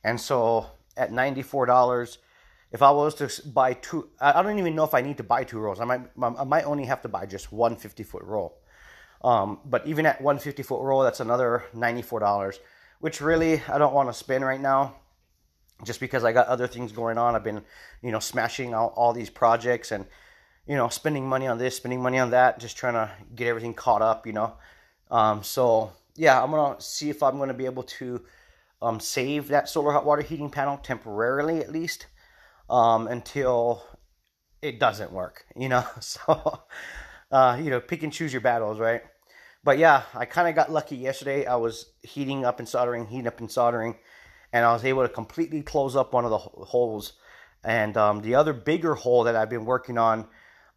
And 0.05 0.21
so 0.21 0.67
at 0.97 1.11
$94, 1.11 2.19
if 2.73 2.83
I 2.83 2.91
was 2.91 3.15
to 3.17 3.49
buy 3.49 3.75
two, 3.75 4.09
I 4.21 4.43
don't 4.43 4.59
even 4.59 4.75
know 4.75 4.85
if 4.85 4.95
I 4.95 5.01
need 5.01 5.19
to 5.19 5.23
buy 5.23 5.45
two 5.45 5.59
rolls. 5.59 5.81
I 5.81 5.85
might, 5.85 6.03
I 6.21 6.45
might 6.45 6.65
only 6.65 6.85
have 6.85 7.03
to 7.03 7.09
buy 7.09 7.27
just 7.27 7.53
one 7.53 7.77
50 7.77 8.03
foot 8.03 8.23
roll. 8.25 8.59
Um, 9.23 9.61
but 9.65 9.87
even 9.87 10.07
at 10.07 10.21
one 10.21 10.39
50 10.39 10.63
foot 10.63 10.83
roll, 10.83 11.03
that's 11.03 11.21
another 11.21 11.65
$94, 11.75 12.59
which 13.01 13.21
really 13.21 13.63
I 13.69 13.79
don't 13.79 13.95
want 13.95 14.09
to 14.09 14.13
spend 14.13 14.45
right 14.45 14.61
now 14.61 14.97
just 15.85 16.01
because 16.01 16.25
I 16.25 16.33
got 16.33 16.47
other 16.49 16.67
things 16.67 16.93
going 16.93 17.19
on. 17.19 17.35
I've 17.35 17.45
been, 17.45 17.63
you 18.03 18.11
know, 18.11 18.21
smashing 18.21 18.75
all, 18.75 18.93
all 18.97 19.13
these 19.13 19.31
projects 19.31 19.93
and, 19.93 20.07
you 20.67 20.75
know, 20.75 20.89
spending 20.89 21.29
money 21.29 21.47
on 21.47 21.59
this, 21.59 21.77
spending 21.77 22.03
money 22.03 22.19
on 22.19 22.31
that, 22.31 22.59
just 22.59 22.77
trying 22.77 22.95
to 22.95 23.11
get 23.35 23.47
everything 23.47 23.75
caught 23.75 24.03
up, 24.03 24.27
you 24.27 24.33
know. 24.33 24.55
Um, 25.11 25.43
so 25.43 25.93
yeah, 26.17 26.43
I'm 26.43 26.51
gonna 26.51 26.81
see 26.81 27.11
if 27.11 27.23
I'm 27.23 27.39
gonna 27.39 27.55
be 27.55 27.67
able 27.67 27.85
to 27.85 28.25
um, 28.83 29.01
save 29.01 29.49
that 29.49 29.69
solar 29.69 29.93
hot 29.93 30.05
water 30.05 30.23
heating 30.23 30.51
panel 30.51 30.79
temporarily 30.79 31.61
at 31.61 31.71
least 31.71 32.07
um, 32.69 33.07
until 33.09 33.83
it 34.63 34.81
doesn't 34.81 35.13
work, 35.13 35.45
you 35.57 35.69
know. 35.69 35.85
So, 36.01 36.61
uh, 37.31 37.59
you 37.61 37.71
know, 37.71 37.81
pick 37.81 38.03
and 38.03 38.13
choose 38.13 38.33
your 38.33 38.41
battles, 38.43 38.79
right? 38.79 39.03
But 39.65 39.79
yeah, 39.79 40.03
I 40.15 40.27
kind 40.27 40.49
of 40.49 40.55
got 40.55 40.71
lucky 40.71 40.97
yesterday. 40.97 41.45
I 41.45 41.57
was 41.57 41.87
heating 42.03 42.45
up 42.45 42.61
and 42.61 42.69
soldering, 42.69 43.07
heating 43.07 43.27
up 43.27 43.41
and 43.41 43.51
soldering, 43.51 43.97
and 44.53 44.65
I 44.65 44.73
was 44.73 44.85
able 44.85 45.03
to 45.03 45.09
completely 45.09 45.63
close 45.63 45.97
up 45.97 46.13
one 46.13 46.25
of 46.25 46.31
the 46.31 46.39
holes. 46.39 47.15
And 47.65 47.97
um, 47.97 48.21
the 48.23 48.37
other 48.37 48.53
bigger 48.53 48.95
hole 48.95 49.25
that 49.25 49.35
I've 49.35 49.51
been 49.51 49.65
working 49.65 49.99
on 49.99 50.29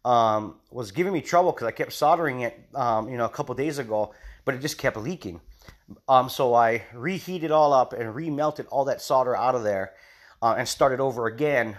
um, 0.04 0.56
was 0.72 0.90
giving 0.90 1.12
me 1.12 1.20
trouble 1.20 1.52
because 1.52 1.68
I 1.68 1.70
kept 1.70 1.92
soldering 1.92 2.40
it, 2.40 2.68
um, 2.74 3.08
you 3.08 3.16
know, 3.16 3.26
a 3.26 3.28
couple 3.28 3.54
days 3.54 3.78
ago, 3.78 4.12
but 4.44 4.56
it 4.56 4.60
just 4.60 4.76
kept 4.76 4.96
leaking. 4.96 5.40
Um, 6.08 6.28
so 6.28 6.54
I 6.54 6.82
reheated 6.92 7.52
all 7.52 7.72
up 7.72 7.92
and 7.92 8.12
remelted 8.12 8.66
all 8.70 8.86
that 8.86 9.00
solder 9.00 9.36
out 9.36 9.54
of 9.54 9.62
there 9.62 9.92
uh, 10.42 10.54
and 10.56 10.68
started 10.68 11.00
over 11.00 11.26
again. 11.26 11.76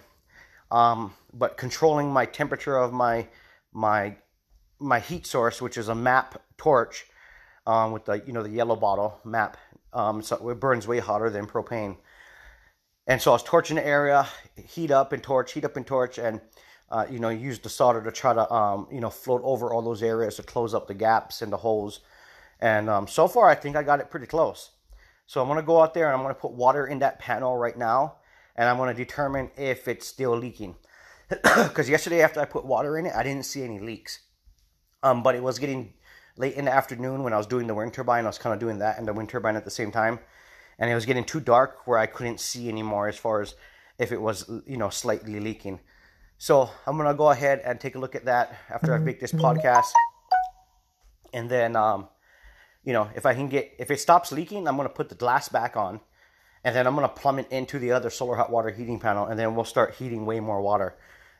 Um, 0.69 1.13
but 1.33 1.57
controlling 1.57 2.11
my 2.11 2.25
temperature 2.25 2.77
of 2.77 2.93
my 2.93 3.27
my 3.73 4.15
my 4.79 4.99
heat 4.99 5.25
source, 5.25 5.61
which 5.61 5.77
is 5.77 5.89
a 5.89 5.95
MAP 5.95 6.41
torch 6.57 7.05
um, 7.67 7.91
with 7.91 8.05
the 8.05 8.23
you 8.25 8.33
know 8.33 8.43
the 8.43 8.49
yellow 8.49 8.75
bottle 8.75 9.19
MAP, 9.23 9.57
um, 9.93 10.21
so 10.21 10.49
it 10.49 10.59
burns 10.59 10.87
way 10.87 10.99
hotter 10.99 11.29
than 11.29 11.45
propane. 11.45 11.97
And 13.07 13.21
so 13.21 13.31
I 13.31 13.35
was 13.35 13.43
torching 13.43 13.75
the 13.75 13.85
area, 13.85 14.27
heat 14.55 14.91
up 14.91 15.11
and 15.11 15.21
torch, 15.21 15.53
heat 15.53 15.65
up 15.65 15.75
and 15.75 15.85
torch, 15.85 16.17
and 16.17 16.39
uh, 16.89 17.05
you 17.09 17.19
know 17.19 17.29
use 17.29 17.59
the 17.59 17.69
solder 17.69 18.01
to 18.03 18.11
try 18.11 18.33
to 18.33 18.51
um, 18.53 18.87
you 18.91 19.01
know 19.01 19.09
float 19.09 19.41
over 19.43 19.73
all 19.73 19.81
those 19.81 20.03
areas 20.03 20.35
to 20.35 20.43
close 20.43 20.73
up 20.73 20.87
the 20.87 20.93
gaps 20.93 21.41
and 21.41 21.51
the 21.51 21.57
holes. 21.57 21.99
And 22.59 22.89
um, 22.89 23.07
so 23.07 23.27
far, 23.27 23.49
I 23.49 23.55
think 23.55 23.75
I 23.75 23.83
got 23.83 23.99
it 23.99 24.11
pretty 24.11 24.27
close. 24.27 24.71
So 25.25 25.41
I'm 25.41 25.47
gonna 25.47 25.63
go 25.63 25.81
out 25.81 25.93
there 25.93 26.07
and 26.07 26.15
I'm 26.15 26.21
gonna 26.21 26.35
put 26.35 26.51
water 26.51 26.87
in 26.87 26.99
that 26.99 27.19
panel 27.19 27.57
right 27.57 27.77
now 27.77 28.17
and 28.55 28.69
I'm 28.69 28.77
going 28.77 28.93
to 28.93 28.95
determine 28.95 29.51
if 29.57 29.87
it's 29.87 30.07
still 30.07 30.35
leaking. 30.35 30.75
Because 31.29 31.89
yesterday 31.89 32.21
after 32.21 32.41
I 32.41 32.45
put 32.45 32.65
water 32.65 32.97
in 32.97 33.05
it, 33.05 33.13
I 33.15 33.23
didn't 33.23 33.45
see 33.45 33.63
any 33.63 33.79
leaks. 33.79 34.19
Um, 35.03 35.23
but 35.23 35.33
it 35.35 35.41
was 35.41 35.59
getting 35.59 35.93
late 36.37 36.55
in 36.55 36.65
the 36.65 36.73
afternoon 36.73 37.23
when 37.23 37.33
I 37.33 37.37
was 37.37 37.47
doing 37.47 37.67
the 37.67 37.73
wind 37.73 37.93
turbine. 37.93 38.25
I 38.25 38.27
was 38.27 38.37
kind 38.37 38.53
of 38.53 38.59
doing 38.59 38.79
that 38.79 38.97
and 38.97 39.07
the 39.07 39.13
wind 39.13 39.29
turbine 39.29 39.55
at 39.55 39.65
the 39.65 39.71
same 39.71 39.91
time. 39.91 40.19
And 40.77 40.89
it 40.89 40.95
was 40.95 41.05
getting 41.05 41.23
too 41.23 41.39
dark 41.39 41.87
where 41.87 41.97
I 41.97 42.05
couldn't 42.05 42.39
see 42.39 42.67
anymore 42.67 43.07
as 43.07 43.17
far 43.17 43.41
as 43.41 43.55
if 43.97 44.11
it 44.11 44.21
was, 44.21 44.49
you 44.65 44.77
know, 44.77 44.89
slightly 44.89 45.39
leaking. 45.39 45.79
So 46.37 46.69
I'm 46.87 46.97
going 46.97 47.07
to 47.07 47.13
go 47.13 47.29
ahead 47.29 47.61
and 47.63 47.79
take 47.79 47.95
a 47.95 47.99
look 47.99 48.15
at 48.15 48.25
that 48.25 48.57
after 48.69 48.93
I 48.93 48.97
make 48.97 49.19
this 49.19 49.31
podcast. 49.31 49.91
And 51.33 51.49
then, 51.49 51.75
um, 51.75 52.09
you 52.83 52.93
know, 52.93 53.09
if 53.15 53.25
I 53.25 53.35
can 53.35 53.47
get, 53.47 53.73
if 53.77 53.91
it 53.91 53.99
stops 53.99 54.31
leaking, 54.31 54.67
I'm 54.67 54.75
going 54.75 54.87
to 54.87 54.93
put 54.93 55.09
the 55.09 55.15
glass 55.15 55.49
back 55.49 55.77
on 55.77 56.01
and 56.63 56.75
then 56.75 56.87
I'm 56.87 56.95
going 56.95 57.07
to 57.07 57.13
plumb 57.13 57.39
it 57.39 57.47
into 57.51 57.79
the 57.79 57.91
other 57.91 58.09
solar 58.09 58.35
hot 58.35 58.51
water 58.51 58.69
heating 58.69 58.99
panel, 58.99 59.25
and 59.25 59.39
then 59.39 59.55
we'll 59.55 59.65
start 59.65 59.95
heating 59.95 60.25
way 60.25 60.39
more 60.39 60.61
water. 60.61 60.97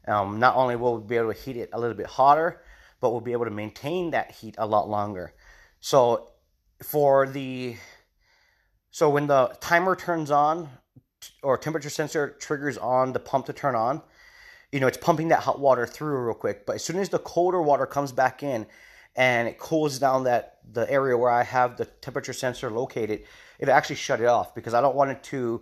Um, 0.07 0.39
not 0.39 0.55
only 0.55 0.75
will 0.75 0.97
we 0.97 1.07
be 1.07 1.17
able 1.17 1.33
to 1.33 1.39
heat 1.39 1.57
it 1.57 1.69
a 1.73 1.79
little 1.79 1.95
bit 1.95 2.07
hotter, 2.07 2.61
but 2.99 3.11
we'll 3.11 3.21
be 3.21 3.33
able 3.33 3.45
to 3.45 3.51
maintain 3.51 4.11
that 4.11 4.31
heat 4.31 4.55
a 4.57 4.65
lot 4.65 4.89
longer. 4.89 5.33
So 5.79 6.31
for 6.83 7.27
the 7.27 7.75
so 8.89 9.09
when 9.09 9.27
the 9.27 9.55
timer 9.61 9.95
turns 9.95 10.31
on 10.31 10.69
or 11.43 11.57
temperature 11.57 11.89
sensor 11.89 12.35
triggers 12.39 12.77
on 12.77 13.13
the 13.13 13.19
pump 13.19 13.45
to 13.45 13.53
turn 13.53 13.75
on, 13.75 14.01
you 14.71 14.79
know, 14.79 14.87
it's 14.87 14.97
pumping 14.97 15.29
that 15.29 15.41
hot 15.41 15.59
water 15.59 15.85
through 15.85 16.25
real 16.25 16.33
quick. 16.33 16.65
But 16.65 16.75
as 16.75 16.83
soon 16.83 16.97
as 16.97 17.09
the 17.09 17.19
colder 17.19 17.61
water 17.61 17.85
comes 17.85 18.11
back 18.11 18.43
in 18.43 18.65
and 19.15 19.47
it 19.47 19.57
cools 19.57 19.99
down 19.99 20.25
that 20.25 20.59
the 20.69 20.89
area 20.91 21.17
where 21.17 21.29
I 21.29 21.43
have 21.43 21.77
the 21.77 21.85
temperature 21.85 22.33
sensor 22.33 22.69
located, 22.69 23.23
it 23.61 23.69
actually 23.69 23.95
shut 23.95 24.19
it 24.19 24.25
off 24.25 24.53
because 24.53 24.73
I 24.73 24.81
don't 24.81 24.95
want 24.95 25.11
it 25.11 25.23
to 25.25 25.61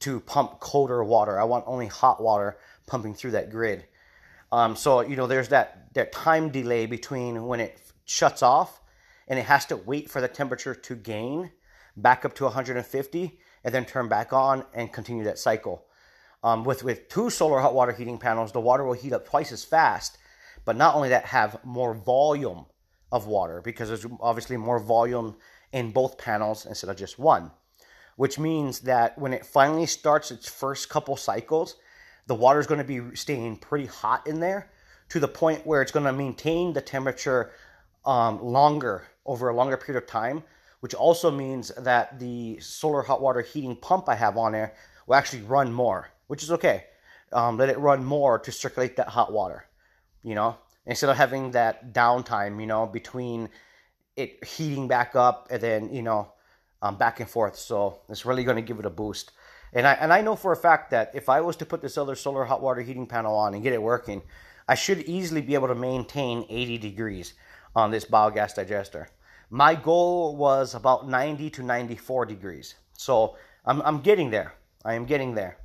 to 0.00 0.20
pump 0.20 0.60
colder 0.60 1.02
water. 1.02 1.38
I 1.38 1.44
want 1.44 1.64
only 1.66 1.86
hot 1.86 2.22
water 2.22 2.58
pumping 2.86 3.14
through 3.14 3.32
that 3.32 3.50
grid. 3.50 3.84
Um, 4.52 4.76
so 4.76 5.00
you 5.00 5.16
know, 5.16 5.26
there's 5.26 5.48
that 5.48 5.92
that 5.94 6.12
time 6.12 6.50
delay 6.50 6.86
between 6.86 7.46
when 7.46 7.60
it 7.60 7.80
shuts 8.04 8.42
off 8.42 8.80
and 9.26 9.38
it 9.38 9.44
has 9.46 9.66
to 9.66 9.76
wait 9.76 10.10
for 10.10 10.20
the 10.20 10.28
temperature 10.28 10.74
to 10.74 10.94
gain 10.94 11.50
back 11.96 12.24
up 12.24 12.34
to 12.34 12.44
150 12.44 13.38
and 13.64 13.74
then 13.74 13.84
turn 13.84 14.08
back 14.08 14.32
on 14.32 14.64
and 14.74 14.92
continue 14.92 15.24
that 15.24 15.38
cycle. 15.38 15.84
Um, 16.42 16.64
with 16.64 16.82
with 16.82 17.08
two 17.08 17.30
solar 17.30 17.60
hot 17.60 17.74
water 17.74 17.92
heating 17.92 18.18
panels, 18.18 18.52
the 18.52 18.60
water 18.60 18.84
will 18.84 18.94
heat 18.94 19.12
up 19.12 19.26
twice 19.26 19.52
as 19.52 19.64
fast, 19.64 20.18
but 20.64 20.76
not 20.76 20.94
only 20.94 21.10
that, 21.10 21.24
have 21.26 21.64
more 21.64 21.94
volume 21.94 22.66
of 23.12 23.26
water 23.26 23.60
because 23.60 23.88
there's 23.88 24.06
obviously 24.20 24.56
more 24.56 24.78
volume 24.78 25.36
in 25.72 25.92
both 25.92 26.18
panels 26.18 26.66
instead 26.66 26.90
of 26.90 26.96
just 26.96 27.18
one, 27.18 27.50
which 28.16 28.38
means 28.38 28.80
that 28.80 29.18
when 29.18 29.32
it 29.32 29.46
finally 29.46 29.86
starts 29.86 30.30
its 30.30 30.48
first 30.48 30.88
couple 30.88 31.16
cycles, 31.16 31.76
the 32.26 32.34
water 32.34 32.60
is 32.60 32.66
going 32.66 32.78
to 32.78 32.84
be 32.84 33.16
staying 33.16 33.56
pretty 33.56 33.86
hot 33.86 34.26
in 34.26 34.40
there 34.40 34.70
to 35.08 35.20
the 35.20 35.28
point 35.28 35.66
where 35.66 35.82
it's 35.82 35.92
going 35.92 36.06
to 36.06 36.12
maintain 36.12 36.72
the 36.72 36.80
temperature 36.80 37.50
um, 38.04 38.42
longer 38.42 39.06
over 39.26 39.48
a 39.48 39.54
longer 39.54 39.76
period 39.76 40.02
of 40.02 40.08
time, 40.08 40.42
which 40.80 40.94
also 40.94 41.30
means 41.30 41.72
that 41.76 42.18
the 42.18 42.58
solar 42.60 43.02
hot 43.02 43.20
water 43.20 43.40
heating 43.40 43.76
pump 43.76 44.08
I 44.08 44.14
have 44.14 44.36
on 44.36 44.52
there 44.52 44.74
will 45.06 45.16
actually 45.16 45.42
run 45.42 45.72
more, 45.72 46.10
which 46.28 46.42
is 46.42 46.50
okay. 46.52 46.84
Um, 47.32 47.58
let 47.58 47.68
it 47.68 47.78
run 47.78 48.04
more 48.04 48.38
to 48.40 48.50
circulate 48.50 48.96
that 48.96 49.08
hot 49.08 49.32
water, 49.32 49.66
you 50.22 50.34
know, 50.34 50.56
instead 50.86 51.10
of 51.10 51.16
having 51.16 51.52
that 51.52 51.92
downtime, 51.92 52.60
you 52.60 52.66
know, 52.66 52.86
between 52.86 53.48
it 54.20 54.44
heating 54.44 54.88
back 54.88 55.16
up 55.16 55.48
and 55.50 55.60
then 55.60 55.92
you 55.92 56.02
know 56.02 56.32
um, 56.82 56.96
back 56.96 57.20
and 57.20 57.28
forth. 57.28 57.56
So 57.56 58.00
it's 58.08 58.24
really 58.24 58.44
going 58.44 58.56
to 58.56 58.62
give 58.62 58.78
it 58.78 58.86
a 58.86 58.90
boost. 58.90 59.32
And 59.72 59.86
I 59.86 59.94
and 59.94 60.12
I 60.12 60.20
know 60.20 60.36
for 60.36 60.52
a 60.52 60.56
fact 60.56 60.90
that 60.90 61.10
if 61.14 61.28
I 61.28 61.40
was 61.40 61.56
to 61.56 61.66
put 61.66 61.82
this 61.82 61.98
other 61.98 62.14
solar 62.14 62.44
hot 62.44 62.62
water 62.62 62.80
heating 62.80 63.06
panel 63.06 63.34
on 63.36 63.54
and 63.54 63.62
get 63.62 63.72
it 63.72 63.82
working, 63.82 64.22
I 64.68 64.74
should 64.74 65.00
easily 65.00 65.40
be 65.40 65.54
able 65.54 65.68
to 65.68 65.74
maintain 65.74 66.46
80 66.48 66.78
degrees 66.78 67.34
on 67.74 67.90
this 67.90 68.04
biogas 68.04 68.54
digester. 68.54 69.08
My 69.48 69.74
goal 69.74 70.36
was 70.36 70.74
about 70.74 71.08
90 71.08 71.50
to 71.50 71.62
94 71.62 72.26
degrees. 72.26 72.74
So 72.96 73.36
I'm, 73.64 73.80
I'm 73.82 74.00
getting 74.00 74.30
there. 74.30 74.54
I 74.84 74.94
am 74.94 75.06
getting 75.06 75.34
there. 75.34 75.58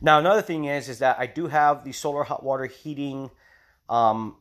Now 0.00 0.18
another 0.18 0.42
thing 0.42 0.64
is 0.64 0.88
is 0.88 0.98
that 0.98 1.18
I 1.18 1.26
do 1.26 1.46
have 1.46 1.84
the 1.84 1.92
solar 1.92 2.24
hot 2.24 2.42
water 2.42 2.66
heating 2.66 3.30
um, 3.88 4.36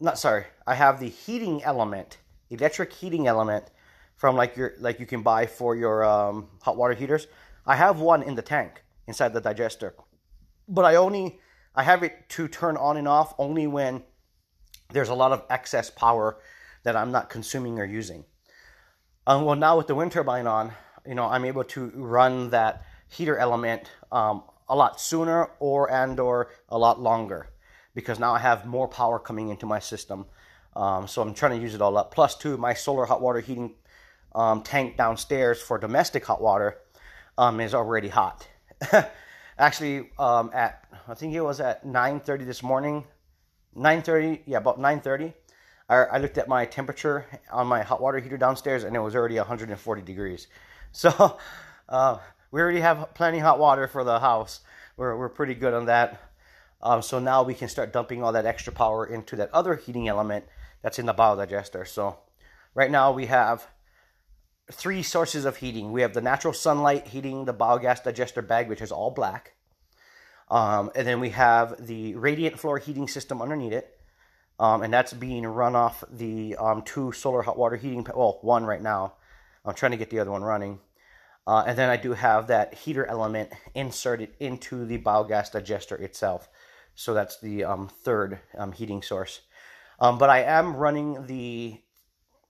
not 0.00 0.18
sorry, 0.18 0.46
I 0.66 0.74
have 0.74 0.98
the 0.98 1.08
heating 1.08 1.62
element, 1.62 2.16
electric 2.50 2.92
heating 2.92 3.26
element 3.26 3.70
from 4.16 4.36
like 4.36 4.56
your 4.56 4.74
like 4.78 5.00
you 5.00 5.06
can 5.06 5.22
buy 5.22 5.46
for 5.46 5.74
your 5.74 6.04
um, 6.04 6.48
hot 6.62 6.76
water 6.76 6.94
heaters. 6.94 7.26
I 7.66 7.76
have 7.76 8.00
one 8.00 8.22
in 8.22 8.34
the 8.34 8.42
tank 8.42 8.82
inside 9.06 9.32
the 9.32 9.40
digester, 9.40 9.94
but 10.68 10.84
I 10.84 10.96
only 10.96 11.40
I 11.74 11.82
have 11.84 12.02
it 12.02 12.28
to 12.30 12.48
turn 12.48 12.76
on 12.76 12.96
and 12.96 13.08
off 13.08 13.34
only 13.38 13.66
when 13.66 14.02
there's 14.92 15.08
a 15.08 15.14
lot 15.14 15.32
of 15.32 15.44
excess 15.48 15.88
power 15.90 16.38
that 16.82 16.96
I'm 16.96 17.12
not 17.12 17.30
consuming 17.30 17.78
or 17.78 17.84
using. 17.84 18.24
Um, 19.26 19.44
well, 19.44 19.56
now 19.56 19.76
with 19.76 19.86
the 19.86 19.94
wind 19.94 20.12
turbine 20.12 20.46
on, 20.46 20.72
you 21.06 21.14
know, 21.14 21.26
I'm 21.26 21.44
able 21.44 21.64
to 21.64 21.92
run 21.94 22.50
that 22.50 22.84
heater 23.08 23.38
element 23.38 23.90
um, 24.10 24.42
a 24.68 24.74
lot 24.74 25.00
sooner 25.00 25.50
or 25.58 25.90
and 25.90 26.18
or 26.18 26.50
a 26.68 26.78
lot 26.78 27.00
longer 27.00 27.50
because 27.94 28.18
now 28.18 28.34
I 28.34 28.38
have 28.38 28.66
more 28.66 28.88
power 28.88 29.18
coming 29.18 29.48
into 29.48 29.66
my 29.66 29.78
system. 29.78 30.26
Um, 30.76 31.08
so 31.08 31.22
I'm 31.22 31.34
trying 31.34 31.58
to 31.58 31.62
use 31.62 31.74
it 31.74 31.82
all 31.82 31.96
up. 31.96 32.14
Plus, 32.14 32.36
two, 32.36 32.56
my 32.56 32.74
solar 32.74 33.06
hot 33.06 33.20
water 33.20 33.40
heating 33.40 33.74
um, 34.34 34.62
tank 34.62 34.96
downstairs 34.96 35.60
for 35.60 35.78
domestic 35.78 36.24
hot 36.24 36.40
water 36.40 36.78
um, 37.36 37.60
is 37.60 37.74
already 37.74 38.08
hot. 38.08 38.46
Actually, 39.58 40.10
um, 40.18 40.50
at 40.54 40.84
I 41.08 41.14
think 41.14 41.34
it 41.34 41.40
was 41.40 41.60
at 41.60 41.84
9:30 41.84 42.46
this 42.46 42.62
morning. 42.62 43.04
9:30, 43.76 44.40
yeah, 44.46 44.58
about 44.58 44.78
9:30. 44.78 45.34
I, 45.88 45.96
I 45.96 46.18
looked 46.18 46.38
at 46.38 46.48
my 46.48 46.64
temperature 46.64 47.26
on 47.50 47.66
my 47.66 47.82
hot 47.82 48.00
water 48.00 48.20
heater 48.20 48.38
downstairs, 48.38 48.84
and 48.84 48.94
it 48.94 49.00
was 49.00 49.14
already 49.14 49.36
140 49.36 50.02
degrees. 50.02 50.46
So 50.92 51.38
uh, 51.88 52.18
we 52.50 52.60
already 52.60 52.80
have 52.80 53.14
plenty 53.14 53.38
hot 53.38 53.60
water 53.60 53.86
for 53.86 54.02
the 54.02 54.18
house. 54.18 54.58
We're 54.96 55.16
we're 55.16 55.28
pretty 55.28 55.54
good 55.54 55.72
on 55.72 55.86
that. 55.86 56.20
Um, 56.82 57.00
so 57.00 57.20
now 57.20 57.44
we 57.44 57.54
can 57.54 57.68
start 57.68 57.92
dumping 57.92 58.24
all 58.24 58.32
that 58.32 58.44
extra 58.44 58.72
power 58.72 59.06
into 59.06 59.36
that 59.36 59.52
other 59.52 59.76
heating 59.76 60.08
element 60.08 60.46
that's 60.82 60.98
in 60.98 61.06
the 61.06 61.14
biodigester. 61.14 61.86
So 61.86 62.18
right 62.74 62.90
now 62.90 63.12
we 63.12 63.26
have 63.26 63.66
three 64.70 65.02
sources 65.02 65.44
of 65.44 65.56
heating. 65.56 65.92
We 65.92 66.02
have 66.02 66.14
the 66.14 66.20
natural 66.20 66.52
sunlight 66.52 67.08
heating 67.08 67.44
the 67.44 67.54
biogas 67.54 68.04
digester 68.04 68.42
bag, 68.42 68.68
which 68.68 68.80
is 68.80 68.92
all 68.92 69.10
black. 69.10 69.54
Um, 70.48 70.90
and 70.94 71.06
then 71.06 71.20
we 71.20 71.30
have 71.30 71.86
the 71.86 72.14
radiant 72.16 72.58
floor 72.58 72.78
heating 72.78 73.08
system 73.08 73.40
underneath 73.40 73.72
it. 73.72 73.96
Um, 74.58 74.82
and 74.82 74.92
that's 74.92 75.12
being 75.12 75.46
run 75.46 75.74
off 75.74 76.04
the 76.10 76.56
um, 76.56 76.82
two 76.82 77.12
solar 77.12 77.42
hot 77.42 77.56
water 77.56 77.76
heating, 77.76 78.06
well, 78.14 78.38
one 78.42 78.64
right 78.64 78.82
now. 78.82 79.14
I'm 79.64 79.74
trying 79.74 79.92
to 79.92 79.96
get 79.96 80.10
the 80.10 80.18
other 80.18 80.30
one 80.30 80.42
running. 80.42 80.80
Uh, 81.46 81.64
and 81.66 81.78
then 81.78 81.88
I 81.88 81.96
do 81.96 82.12
have 82.12 82.48
that 82.48 82.74
heater 82.74 83.06
element 83.06 83.50
inserted 83.74 84.30
into 84.38 84.84
the 84.84 84.98
biogas 84.98 85.52
digester 85.52 85.96
itself. 85.96 86.48
So 86.94 87.14
that's 87.14 87.40
the 87.40 87.64
um, 87.64 87.88
third 87.88 88.40
um, 88.58 88.72
heating 88.72 89.02
source. 89.02 89.40
Um, 90.00 90.18
but 90.18 90.30
I 90.30 90.42
am 90.42 90.74
running 90.76 91.26
the 91.26 91.80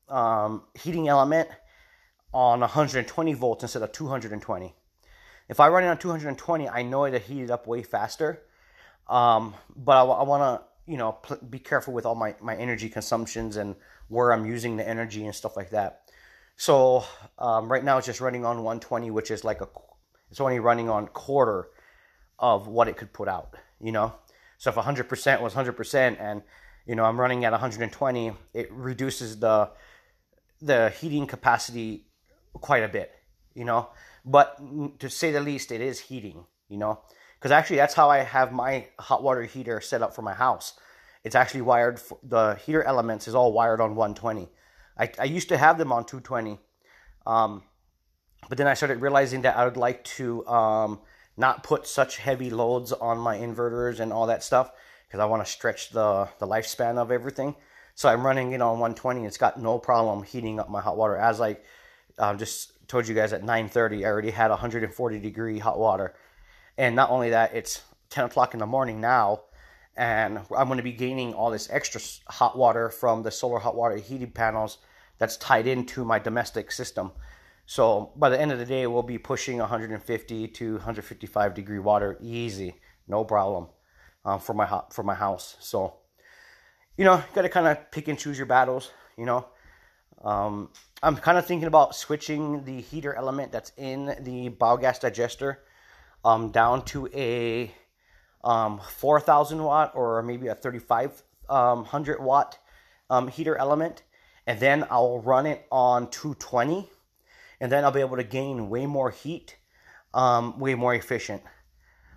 um, 0.09 0.65
heating 0.75 1.09
element 1.09 1.49
on 2.33 2.61
120 2.61 3.35
volts 3.35 3.65
instead 3.65 3.83
of 3.83 3.93
220. 3.93 4.75
If 5.49 5.59
I 5.59 5.69
run 5.69 5.83
it 5.83 5.89
on 5.89 5.99
220, 5.99 6.69
I 6.69 6.83
know 6.83 7.07
it'll 7.07 7.19
heat 7.19 7.43
it 7.43 7.51
up 7.51 7.67
way 7.67 7.83
faster. 7.83 8.43
Um, 9.09 9.55
but 9.75 9.97
I, 9.97 10.03
I 10.03 10.23
want 10.23 10.43
to, 10.43 10.91
you 10.91 10.97
know, 10.97 11.13
pl- 11.13 11.39
be 11.39 11.59
careful 11.59 11.93
with 11.93 12.07
all 12.07 12.15
my, 12.15 12.37
my 12.41 12.55
energy 12.55 12.89
consumptions 12.89 13.57
and 13.57 13.75
where 14.07 14.33
I'm 14.33 14.47
using 14.47 14.77
the 14.77 14.89
energy 14.89 15.27
and 15.27 15.35
stuff 15.35 15.57
like 15.57 15.71
that. 15.71 16.03
So 16.57 17.05
um, 17.39 17.71
right 17.71 17.83
now 17.83 17.99
it's 17.99 18.07
just 18.07 18.21
running 18.21 18.45
on 18.45 18.59
120, 18.59 19.11
which 19.11 19.31
is 19.33 19.43
like 19.43 19.61
a, 19.61 19.69
it's 20.31 20.41
only 20.41 20.61
running 20.61 20.89
on 20.89 21.09
quarter 21.09 21.69
of 22.39 22.69
what 22.69 22.87
it 22.87 22.97
could 22.97 23.13
put 23.13 23.29
out, 23.29 23.55
you 23.81 23.91
know? 23.91 24.15
So 24.59 24.71
if 24.71 24.77
100% 24.77 25.41
was 25.41 25.55
100% 25.55 26.17
and, 26.21 26.43
you 26.87 26.95
know, 26.95 27.05
I'm 27.05 27.21
running 27.21 27.45
at 27.45 27.53
120, 27.53 28.33
it 28.55 28.73
reduces 28.73 29.39
the, 29.39 29.71
the 30.61 30.91
heating 30.91 31.27
capacity 31.27 32.07
quite 32.55 32.83
a 32.83 32.89
bit, 32.89 33.13
you 33.55 33.65
know? 33.65 33.91
But 34.25 34.59
to 34.99 35.09
say 35.09 35.31
the 35.33 35.41
least, 35.41 35.73
it 35.73 35.81
is 35.81 36.01
heating, 36.01 36.45
you 36.69 36.79
know? 36.79 37.01
Because 37.39 37.53
actually, 37.53 37.77
that's 37.77 37.95
how 37.95 38.11
I 38.11 38.19
have 38.19 38.53
my 38.53 38.87
hot 38.99 39.23
water 39.23 39.43
heater 39.45 39.81
set 39.81 40.03
up 40.03 40.15
for 40.15 40.23
my 40.23 40.35
house. 40.35 40.75
It's 41.25 41.35
actually 41.35 41.63
wired, 41.63 41.99
for, 41.99 42.19
the 42.23 42.55
heater 42.57 42.83
elements 42.83 43.29
is 43.29 43.35
all 43.35 43.53
wired 43.53 43.81
on 43.81 43.95
120. 43.95 44.49
I, 44.99 45.11
I 45.19 45.25
used 45.25 45.49
to 45.49 45.57
have 45.57 45.79
them 45.79 45.93
on 45.93 46.05
220. 46.05 46.59
Um, 47.27 47.63
but 48.49 48.59
then 48.59 48.67
I 48.67 48.75
started 48.75 49.01
realizing 49.01 49.43
that 49.43 49.57
I 49.57 49.65
would 49.65 49.77
like 49.77 50.05
to 50.05 50.47
um, 50.47 51.01
not 51.37 51.63
put 51.63 51.87
such 51.87 52.19
heavy 52.19 52.51
loads 52.51 52.93
on 52.93 53.19
my 53.19 53.37
inverters 53.37 54.01
and 54.01 54.13
all 54.13 54.27
that 54.27 54.43
stuff 54.43 54.71
because 55.11 55.21
I 55.21 55.25
want 55.25 55.45
to 55.45 55.51
stretch 55.51 55.91
the, 55.91 56.29
the 56.39 56.47
lifespan 56.47 56.97
of 56.97 57.11
everything. 57.11 57.57
So 57.97 58.09
I'm 58.09 58.25
running 58.25 58.53
it 58.53 58.63
on 58.63 58.79
120. 58.79 59.27
It's 59.27 59.37
got 59.37 59.61
no 59.61 59.77
problem 59.77 60.23
heating 60.23 60.61
up 60.61 60.71
my 60.71 60.81
hot 60.81 60.97
water. 60.97 61.17
As 61.17 61.41
I 61.41 61.57
um, 62.17 62.39
just 62.39 62.87
told 62.87 63.09
you 63.09 63.15
guys 63.15 63.33
at 63.33 63.43
9:30, 63.43 64.03
I 64.03 64.05
already 64.05 64.31
had 64.31 64.51
140 64.51 65.19
degree 65.19 65.59
hot 65.59 65.81
water, 65.81 66.15
and 66.79 66.95
not 66.95 67.11
only 67.11 67.31
that, 67.31 67.55
it's 67.55 67.83
10 68.11 68.27
o'clock 68.27 68.55
in 68.55 68.61
the 68.61 68.67
morning 68.67 69.01
now, 69.01 69.41
and 69.97 70.39
I'm 70.57 70.69
going 70.69 70.77
to 70.77 70.85
be 70.85 70.93
gaining 70.93 71.35
all 71.35 71.51
this 71.51 71.69
extra 71.71 72.01
hot 72.29 72.57
water 72.57 72.89
from 72.89 73.25
the 73.25 73.33
solar 73.33 73.59
hot 73.59 73.75
water 73.75 73.97
heating 73.97 74.31
panels 74.31 74.79
that's 75.19 75.37
tied 75.37 75.67
into 75.67 76.05
my 76.05 76.21
domestic 76.21 76.71
system. 76.71 77.11
So 77.67 78.13
by 78.17 78.29
the 78.31 78.41
end 78.41 78.53
of 78.53 78.59
the 78.59 78.65
day, 78.65 78.87
we'll 78.87 79.03
be 79.03 79.19
pushing 79.19 79.59
150 79.59 80.49
to 80.49 80.73
155 80.75 81.55
degree 81.55 81.79
water 81.81 82.17
easy, 82.21 82.77
no 83.09 83.25
problem, 83.25 83.69
um, 84.25 84.41
for 84.41 84.55
my 84.55 84.83
for 84.91 85.03
my 85.03 85.15
house. 85.15 85.57
So, 85.61 85.95
you 86.97 87.05
know, 87.05 87.17
you 87.17 87.35
got 87.35 87.43
to 87.43 87.49
kind 87.49 87.67
of 87.67 87.91
pick 87.91 88.09
and 88.09 88.19
choose 88.19 88.37
your 88.37 88.47
battles. 88.47 88.91
You 89.17 89.27
know, 89.27 89.47
um, 90.25 90.71
I'm 91.03 91.17
kind 91.17 91.39
of 91.39 91.47
thinking 91.47 91.69
about 91.69 91.95
switching 91.95 92.65
the 92.65 92.81
heater 92.81 93.15
element 93.15 93.53
that's 93.53 93.73
in 93.77 94.07
the 94.21 94.51
biogas 94.51 95.01
digester 95.01 95.61
um, 96.25 96.51
down 96.51 96.85
to 96.87 97.09
a 97.15 97.73
um, 98.45 98.81
4,000 98.81 99.63
watt 99.63 99.93
or 99.95 100.23
maybe 100.23 100.49
a 100.49 100.55
3,500 100.55 102.19
um, 102.19 102.25
watt 102.25 102.59
um, 103.11 103.29
heater 103.29 103.57
element, 103.57 104.03
and 104.47 104.61
then 104.61 104.87
I'll 104.91 105.21
run 105.21 105.47
it 105.47 105.67
on 105.71 106.11
220 106.11 106.89
and 107.61 107.71
then 107.71 107.85
I'll 107.85 107.91
be 107.91 108.01
able 108.01 108.17
to 108.17 108.25
gain 108.25 108.71
way 108.71 108.87
more 108.87 109.11
heat, 109.11 109.57
way 110.15 110.75
more 110.75 110.95
efficient. 110.95 111.43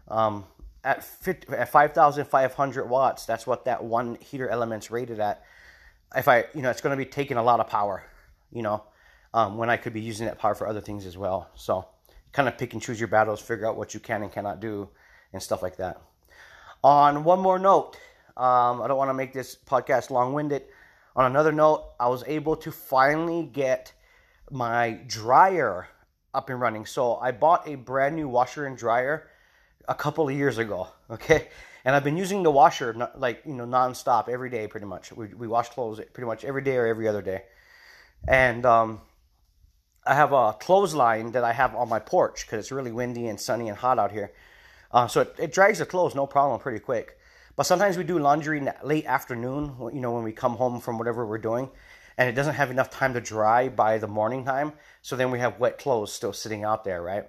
Um, 0.07 0.45
at, 0.83 1.03
50, 1.03 1.53
at 1.53 1.69
5,500 1.69 2.89
watts, 2.89 3.25
that's 3.25 3.47
what 3.47 3.65
that 3.65 3.83
one 3.83 4.15
heater 4.15 4.49
element's 4.49 4.91
rated 4.91 5.19
at. 5.19 5.43
If 6.15 6.27
I, 6.27 6.45
you 6.53 6.61
know, 6.61 6.69
it's 6.69 6.81
going 6.81 6.97
to 6.97 7.03
be 7.03 7.09
taking 7.09 7.37
a 7.37 7.43
lot 7.43 7.59
of 7.59 7.67
power, 7.67 8.03
you 8.51 8.61
know, 8.61 8.83
um, 9.33 9.57
when 9.57 9.69
I 9.69 9.77
could 9.77 9.93
be 9.93 10.01
using 10.01 10.27
that 10.27 10.37
power 10.37 10.55
for 10.55 10.67
other 10.67 10.81
things 10.81 11.05
as 11.05 11.17
well. 11.17 11.49
So, 11.55 11.87
kind 12.31 12.47
of 12.47 12.57
pick 12.57 12.73
and 12.73 12.81
choose 12.81 12.99
your 12.99 13.07
battles, 13.07 13.41
figure 13.41 13.67
out 13.67 13.77
what 13.77 13.93
you 13.93 13.99
can 13.99 14.21
and 14.21 14.31
cannot 14.31 14.59
do, 14.59 14.89
and 15.31 15.41
stuff 15.41 15.61
like 15.61 15.77
that. 15.77 16.01
On 16.83 17.23
one 17.23 17.39
more 17.39 17.57
note, 17.57 17.97
um, 18.35 18.81
I 18.81 18.87
don't 18.87 18.97
want 18.97 19.09
to 19.09 19.13
make 19.13 19.33
this 19.33 19.55
podcast 19.55 20.09
long 20.09 20.33
winded. 20.33 20.63
On 21.15 21.25
another 21.25 21.51
note, 21.51 21.93
I 21.99 22.09
was 22.09 22.23
able 22.27 22.55
to 22.57 22.71
finally 22.71 23.43
get 23.43 23.93
my 24.51 24.99
dryer 25.07 25.87
up 26.33 26.49
and 26.49 26.59
running. 26.59 26.85
So 26.85 27.15
I 27.15 27.31
bought 27.31 27.67
a 27.67 27.75
brand 27.75 28.15
new 28.15 28.27
washer 28.27 28.65
and 28.65 28.77
dryer 28.77 29.29
a 29.87 29.95
couple 29.95 30.27
of 30.27 30.35
years 30.35 30.57
ago. 30.57 30.87
Okay, 31.11 31.47
and 31.85 31.95
I've 31.95 32.03
been 32.03 32.17
using 32.17 32.41
the 32.41 32.49
washer 32.49 33.11
like 33.15 33.43
you 33.45 33.53
know 33.53 33.65
nonstop 33.65 34.29
every 34.29 34.49
day, 34.49 34.67
pretty 34.67 34.87
much. 34.87 35.11
We 35.11 35.27
we 35.27 35.47
wash 35.47 35.69
clothes 35.69 35.99
pretty 36.13 36.25
much 36.25 36.43
every 36.43 36.63
day 36.63 36.75
or 36.77 36.87
every 36.87 37.07
other 37.07 37.21
day, 37.21 37.43
and 38.27 38.65
um, 38.65 39.01
I 40.05 40.15
have 40.15 40.31
a 40.31 40.53
clothesline 40.53 41.33
that 41.33 41.43
I 41.43 41.53
have 41.53 41.75
on 41.75 41.89
my 41.89 41.99
porch 41.99 42.45
because 42.45 42.59
it's 42.59 42.71
really 42.71 42.91
windy 42.91 43.27
and 43.27 43.39
sunny 43.39 43.69
and 43.69 43.77
hot 43.77 43.99
out 43.99 44.11
here. 44.11 44.31
Uh, 44.91 45.07
so 45.07 45.21
it, 45.21 45.35
it 45.37 45.53
drags 45.53 45.79
the 45.79 45.85
clothes 45.85 46.15
no 46.15 46.25
problem 46.25 46.59
pretty 46.59 46.79
quick. 46.79 47.19
But 47.55 47.63
sometimes 47.63 47.97
we 47.97 48.03
do 48.03 48.17
laundry 48.17 48.65
late 48.83 49.05
afternoon, 49.05 49.75
you 49.93 50.01
know, 50.01 50.13
when 50.13 50.23
we 50.23 50.31
come 50.31 50.55
home 50.55 50.79
from 50.79 50.97
whatever 50.97 51.25
we're 51.27 51.37
doing 51.37 51.69
and 52.17 52.29
it 52.29 52.33
doesn't 52.33 52.55
have 52.55 52.71
enough 52.71 52.89
time 52.89 53.13
to 53.13 53.21
dry 53.21 53.69
by 53.69 53.97
the 53.97 54.07
morning 54.07 54.45
time. 54.45 54.73
So 55.01 55.15
then 55.15 55.31
we 55.31 55.39
have 55.39 55.59
wet 55.59 55.79
clothes 55.79 56.13
still 56.13 56.33
sitting 56.33 56.63
out 56.63 56.83
there, 56.83 57.01
right? 57.01 57.25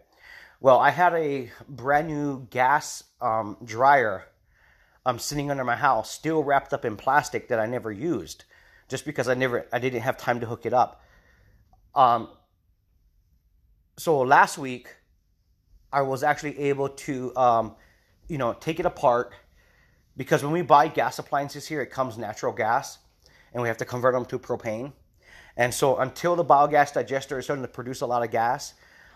Well, 0.65 0.79
I 0.79 0.89
had 0.89 1.13
a 1.13 1.51
brand 1.69 2.09
new 2.09 2.47
gas 2.49 3.05
um, 3.21 3.59
dryer 3.63 4.25
um, 5.05 5.19
sitting 5.19 5.51
under 5.51 5.63
my 5.63 5.77
house, 5.77 6.11
still 6.11 6.43
wrapped 6.43 6.73
up 6.73 6.87
in 6.87 6.97
plastic 6.97 7.49
that 7.49 7.61
I 7.61 7.67
never 7.67 7.93
used, 7.93 8.45
just 8.89 9.05
because 9.05 9.29
I 9.29 9.35
never, 9.35 9.67
I 9.75 9.79
didn't 9.79 10.01
have 10.01 10.17
time 10.17 10.41
to 10.41 10.47
hook 10.47 10.65
it 10.65 10.73
up. 10.73 11.03
Um, 11.95 12.31
so 13.99 14.21
last 14.21 14.57
week, 14.57 14.89
I 15.93 16.01
was 16.01 16.23
actually 16.23 16.59
able 16.59 16.89
to, 16.89 17.37
um, 17.37 17.77
you 18.27 18.39
know, 18.39 18.55
take 18.55 18.81
it 18.81 18.87
apart 18.87 19.35
because 20.17 20.43
when 20.43 20.53
we 20.53 20.63
buy 20.63 20.89
gas 20.89 21.19
appliances 21.19 21.69
here, 21.69 21.83
it 21.83 21.91
comes 21.91 22.17
natural 22.17 22.55
gas 22.55 23.01
and 23.53 23.61
we 23.61 23.69
have 23.69 23.77
to 23.77 23.85
convert 23.85 24.15
them 24.15 24.25
to 24.25 24.39
propane. 24.39 24.95
And 25.59 25.75
so 25.75 25.99
until 25.99 26.35
the 26.35 26.45
biogas 26.45 26.95
digester 26.95 27.39
is 27.39 27.45
starting 27.45 27.65
to 27.65 27.71
produce 27.71 28.01
a 28.01 28.07
lot 28.07 28.23
of 28.23 28.31
gas, 28.31 28.73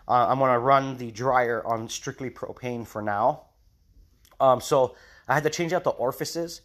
uh, 0.09 0.27
I'm 0.29 0.39
going 0.39 0.53
to 0.53 0.59
run 0.59 0.97
the 0.97 1.11
dryer 1.11 1.65
on 1.67 1.89
strictly 1.89 2.31
propane 2.31 2.87
for 2.87 3.03
now. 3.03 3.45
Um, 4.41 4.61
so 4.61 4.97
I 5.29 5.35
had 5.35 5.45
to 5.45 5.51
change 5.51 5.73
out 5.73 5.85
the 5.85 5.91
orifices. 5.91 6.63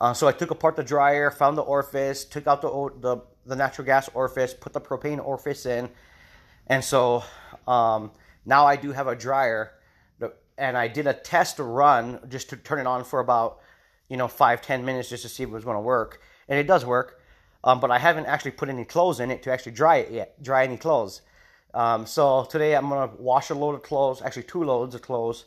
Uh, 0.00 0.14
so 0.14 0.28
I 0.28 0.32
took 0.32 0.50
apart 0.50 0.76
the 0.76 0.84
dryer, 0.84 1.30
found 1.30 1.58
the 1.58 1.62
orifice, 1.62 2.24
took 2.24 2.46
out 2.46 2.62
the, 2.62 2.90
the, 3.00 3.22
the 3.44 3.56
natural 3.56 3.84
gas 3.84 4.08
orifice, 4.14 4.54
put 4.54 4.72
the 4.72 4.80
propane 4.80 5.22
orifice 5.22 5.66
in. 5.66 5.90
And 6.68 6.84
so 6.84 7.24
um, 7.66 8.12
now 8.44 8.66
I 8.66 8.76
do 8.76 8.92
have 8.92 9.08
a 9.08 9.16
dryer. 9.16 9.72
And 10.58 10.74
I 10.74 10.88
did 10.88 11.06
a 11.06 11.12
test 11.12 11.58
run 11.58 12.18
just 12.30 12.48
to 12.48 12.56
turn 12.56 12.78
it 12.78 12.86
on 12.86 13.04
for 13.04 13.20
about, 13.20 13.58
you 14.08 14.16
know, 14.16 14.26
five, 14.26 14.62
ten 14.62 14.86
minutes 14.86 15.10
just 15.10 15.22
to 15.24 15.28
see 15.28 15.42
if 15.42 15.50
it 15.50 15.52
was 15.52 15.64
going 15.64 15.76
to 15.76 15.82
work 15.82 16.22
and 16.48 16.58
it 16.58 16.66
does 16.66 16.86
work. 16.86 17.20
Um, 17.62 17.78
but 17.78 17.90
I 17.90 17.98
haven't 17.98 18.24
actually 18.24 18.52
put 18.52 18.70
any 18.70 18.86
clothes 18.86 19.20
in 19.20 19.30
it 19.30 19.42
to 19.42 19.52
actually 19.52 19.72
dry 19.72 19.96
it 19.96 20.10
yet, 20.10 20.42
dry 20.42 20.64
any 20.64 20.78
clothes. 20.78 21.20
Um, 21.76 22.06
so 22.06 22.44
today 22.44 22.74
I'm 22.74 22.88
gonna 22.88 23.12
wash 23.18 23.50
a 23.50 23.54
load 23.54 23.74
of 23.74 23.82
clothes, 23.82 24.22
actually 24.22 24.44
two 24.44 24.64
loads 24.64 24.94
of 24.94 25.02
clothes, 25.02 25.44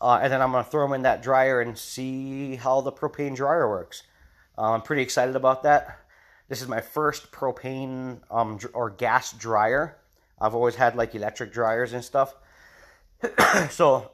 uh, 0.00 0.18
and 0.20 0.32
then 0.32 0.42
I'm 0.42 0.50
gonna 0.50 0.64
throw 0.64 0.84
them 0.84 0.94
in 0.94 1.02
that 1.02 1.22
dryer 1.22 1.60
and 1.60 1.78
see 1.78 2.56
how 2.56 2.80
the 2.80 2.90
propane 2.90 3.36
dryer 3.36 3.70
works. 3.70 4.02
Uh, 4.58 4.72
I'm 4.72 4.82
pretty 4.82 5.02
excited 5.02 5.36
about 5.36 5.62
that. 5.62 6.00
This 6.48 6.62
is 6.62 6.66
my 6.66 6.80
first 6.80 7.30
propane 7.30 8.22
um, 8.28 8.58
or 8.74 8.90
gas 8.90 9.32
dryer. 9.34 9.98
I've 10.40 10.56
always 10.56 10.74
had 10.74 10.96
like 10.96 11.14
electric 11.14 11.52
dryers 11.52 11.92
and 11.92 12.02
stuff. 12.02 12.34
so 13.70 14.10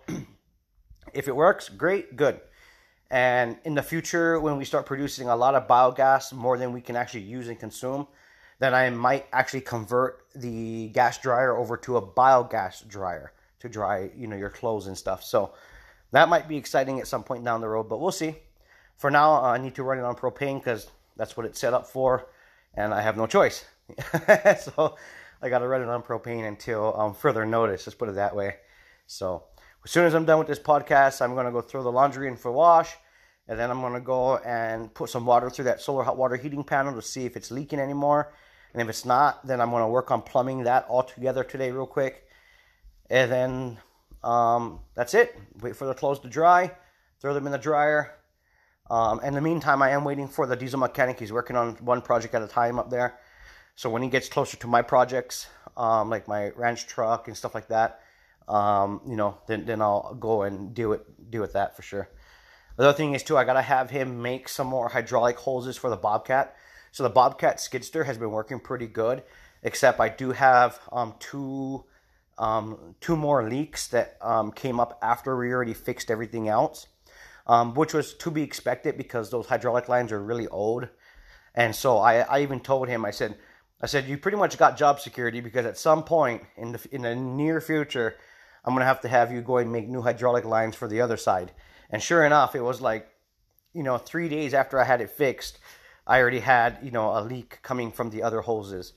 if 1.15 1.29
it 1.29 1.35
works, 1.35 1.71
great, 1.71 2.15
good. 2.15 2.43
And 3.11 3.57
in 3.65 3.75
the 3.75 3.83
future, 3.83 4.39
when 4.39 4.59
we 4.59 4.67
start 4.67 4.85
producing 4.85 5.31
a 5.31 5.37
lot 5.37 5.55
of 5.55 5.67
biogas, 5.67 6.31
more 6.35 6.59
than 6.59 6.75
we 6.75 6.83
can 6.83 6.95
actually 6.95 7.23
use 7.23 7.49
and 7.49 7.59
consume, 7.59 8.07
then 8.59 8.75
I 8.75 8.91
might 8.91 9.27
actually 9.33 9.61
convert 9.61 10.25
the 10.35 10.89
gas 10.89 11.19
dryer 11.19 11.57
over 11.57 11.77
to 11.79 11.97
a 11.97 12.03
biogas 12.03 12.87
dryer 12.89 13.33
to 13.61 13.69
dry, 13.69 14.11
you 14.17 14.27
know, 14.27 14.37
your 14.37 14.51
clothes 14.51 14.87
and 14.87 14.97
stuff. 14.97 15.23
So 15.23 15.53
that 16.13 16.29
might 16.29 16.49
be 16.49 16.57
exciting 16.57 17.01
at 17.01 17.07
some 17.07 17.23
point 17.23 17.45
down 17.45 17.61
the 17.61 17.69
road, 17.69 17.89
but 17.89 18.01
we'll 18.01 18.13
see. 18.13 18.37
For 18.97 19.11
now, 19.11 19.35
uh, 19.35 19.53
I 19.53 19.59
need 19.59 19.75
to 19.77 19.83
run 19.83 19.99
it 19.99 20.05
on 20.05 20.17
propane 20.17 20.59
because 20.59 20.89
that's 21.17 21.37
what 21.37 21.47
it's 21.47 21.61
set 21.61 21.75
up 21.75 21.87
for, 21.87 22.27
and 22.75 22.93
I 22.93 23.01
have 23.01 23.17
no 23.17 23.27
choice. 23.27 23.65
so 24.61 24.97
I 25.41 25.49
got 25.49 25.61
to 25.61 25.69
run 25.69 25.83
it 25.83 25.89
on 25.89 26.03
propane 26.03 26.47
until 26.47 26.99
um, 26.99 27.15
further 27.15 27.47
notice. 27.47 27.87
Let's 27.87 27.97
put 27.97 28.09
it 28.09 28.17
that 28.17 28.35
way. 28.35 28.57
So 29.07 29.45
as 29.85 29.91
soon 29.91 30.05
as 30.05 30.15
I'm 30.15 30.25
done 30.25 30.39
with 30.39 30.49
this 30.49 30.59
podcast, 30.59 31.23
I'm 31.23 31.35
to 31.37 31.53
go 31.53 31.61
throw 31.61 31.83
the 31.83 31.93
laundry 31.93 32.29
in 32.29 32.37
for 32.37 32.51
wash. 32.51 32.95
And 33.47 33.59
then 33.59 33.71
I'm 33.71 33.81
to 33.95 34.01
go 34.01 34.37
and 34.39 34.93
put 34.93 35.09
some 35.09 35.25
water 35.25 35.49
through 35.49 35.65
that 35.67 35.81
solar 35.81 36.05
hot 36.05 36.19
water 36.19 36.37
heating 36.37 36.63
panel 36.63 36.95
to 36.95 37.01
see 37.01 37.25
if 37.25 37.35
it's 37.35 37.51
leaking 37.51 37.81
anymore. 37.81 38.35
And 38.73 38.83
if 38.83 38.89
it's 38.89 39.05
not, 39.05 39.47
then 39.47 39.61
I'm 39.61 39.71
going 39.71 39.83
to 39.83 39.89
work 39.89 40.11
on 40.11 40.23
plumbing 40.23 40.65
that 40.65 40.87
all 40.89 41.03
together 41.03 41.45
today, 41.45 41.71
real 41.71 41.87
quick. 41.87 42.27
And 43.11 43.31
then 43.33 43.79
um, 44.23 44.81
that's 44.95 45.15
it. 45.15 45.37
Wait 45.61 45.77
for 45.77 45.87
the 45.87 45.95
clothes 45.95 46.21
to 46.21 46.29
dry, 46.29 46.73
throw 47.21 47.35
them 47.35 47.47
in 47.47 47.53
the 47.53 47.59
dryer. 47.59 48.15
Um, 48.91 49.21
in 49.23 49.35
the 49.35 49.41
meantime, 49.41 49.83
I 49.83 49.91
am 49.91 50.05
waiting 50.05 50.29
for 50.29 50.47
the 50.47 50.57
diesel 50.57 50.79
mechanic. 50.79 51.19
He's 51.19 51.33
working 51.33 51.57
on 51.57 51.75
one 51.77 52.03
project 52.03 52.35
at 52.35 52.43
a 52.43 52.47
time 52.47 52.79
up 52.79 52.91
there. 52.91 53.19
So 53.77 53.89
when 53.91 54.03
he 54.03 54.09
gets 54.09 54.29
closer 54.29 54.57
to 54.57 54.67
my 54.67 54.83
projects, 54.83 55.47
um, 55.77 56.11
like 56.11 56.27
my 56.27 56.51
ranch 56.51 56.87
truck 56.87 57.29
and 57.29 57.37
stuff 57.37 57.55
like 57.55 57.69
that, 57.69 58.01
um, 58.49 59.01
you 59.07 59.15
know, 59.15 59.39
then 59.47 59.67
then 59.67 59.81
I'll 59.83 60.15
go 60.15 60.43
and 60.43 60.75
do 60.75 60.95
it 60.95 61.31
do 61.31 61.41
with 61.41 61.53
that 61.53 61.77
for 61.77 61.83
sure. 61.83 62.09
The 62.77 62.89
other 62.89 62.97
thing 62.97 63.15
is 63.15 63.23
too, 63.23 63.37
I 63.37 63.45
gotta 63.45 63.63
have 63.63 63.91
him 63.91 64.23
make 64.23 64.49
some 64.49 64.67
more 64.67 64.89
hydraulic 64.89 65.37
hoses 65.37 65.77
for 65.77 65.91
the 65.91 65.97
Bobcat. 65.97 66.57
So 66.93 67.03
the 67.03 67.11
Bobcat 67.11 67.61
skid 67.61 67.85
steer 67.85 68.05
has 68.05 68.19
been 68.19 68.31
working 68.31 68.61
pretty 68.61 68.87
good, 68.87 69.23
except 69.63 70.01
I 70.01 70.09
do 70.09 70.33
have 70.33 70.81
um, 70.93 71.15
two 71.19 71.85
um, 72.39 72.95
two 73.01 73.17
more 73.17 73.49
leaks 73.49 73.89
that 73.89 74.17
um, 74.21 74.53
came 74.53 74.79
up 74.79 74.99
after 75.03 75.37
we 75.37 75.53
already 75.53 75.75
fixed 75.75 76.11
everything 76.11 76.49
else, 76.49 76.87
um, 77.47 77.75
which 77.75 77.93
was 77.93 78.15
to 78.15 78.31
be 78.31 78.43
expected 78.43 78.97
because 78.97 79.31
those 79.31 79.47
hydraulic 79.47 79.89
lines 79.89 80.13
are 80.13 80.23
really 80.23 80.47
old. 80.49 80.89
And 81.55 81.75
so 81.75 81.99
I, 81.99 82.21
I 82.21 82.43
even 82.43 82.61
told 82.61 82.89
him, 82.89 83.05
I 83.05 83.11
said, 83.11 83.37
I 83.83 83.87
said, 83.87 84.07
you 84.07 84.19
pretty 84.19 84.37
much 84.37 84.59
got 84.59 84.77
job 84.77 85.01
security 85.01 85.41
because 85.41 85.67
at 85.67 85.79
some 85.79 86.05
point 86.05 86.43
in 86.57 86.73
the 86.73 86.89
in 86.93 87.03
the 87.03 87.15
near 87.15 87.61
future, 87.61 88.17
I'm 88.65 88.75
gonna 88.75 88.85
have 88.85 89.01
to 89.03 89.09
have 89.09 89.33
you 89.33 89.41
go 89.41 89.59
and 89.59 89.73
make 89.73 89.89
new 89.89 90.03
hydraulic 90.03 90.45
lines 90.45 90.77
for 90.77 90.89
the 90.89 91.01
other 91.01 91.17
side. 91.17 91.53
And 91.91 92.03
sure 92.03 92.25
enough, 92.25 92.55
it 92.55 92.61
was 92.61 92.81
like, 92.81 93.09
you 93.73 93.83
know, 93.83 93.99
three 93.99 94.29
days 94.29 94.55
after 94.55 94.79
I 94.81 94.85
had 94.85 95.01
it 95.01 95.11
fixed, 95.11 95.59
I 96.09 96.21
already 96.21 96.41
had 96.41 96.79
you 96.83 96.91
know 96.91 97.11
a 97.17 97.21
leak 97.21 97.59
coming 97.63 97.93
from 97.93 98.11
the 98.11 98.23
other 98.23 98.41
hoses. 98.41 98.95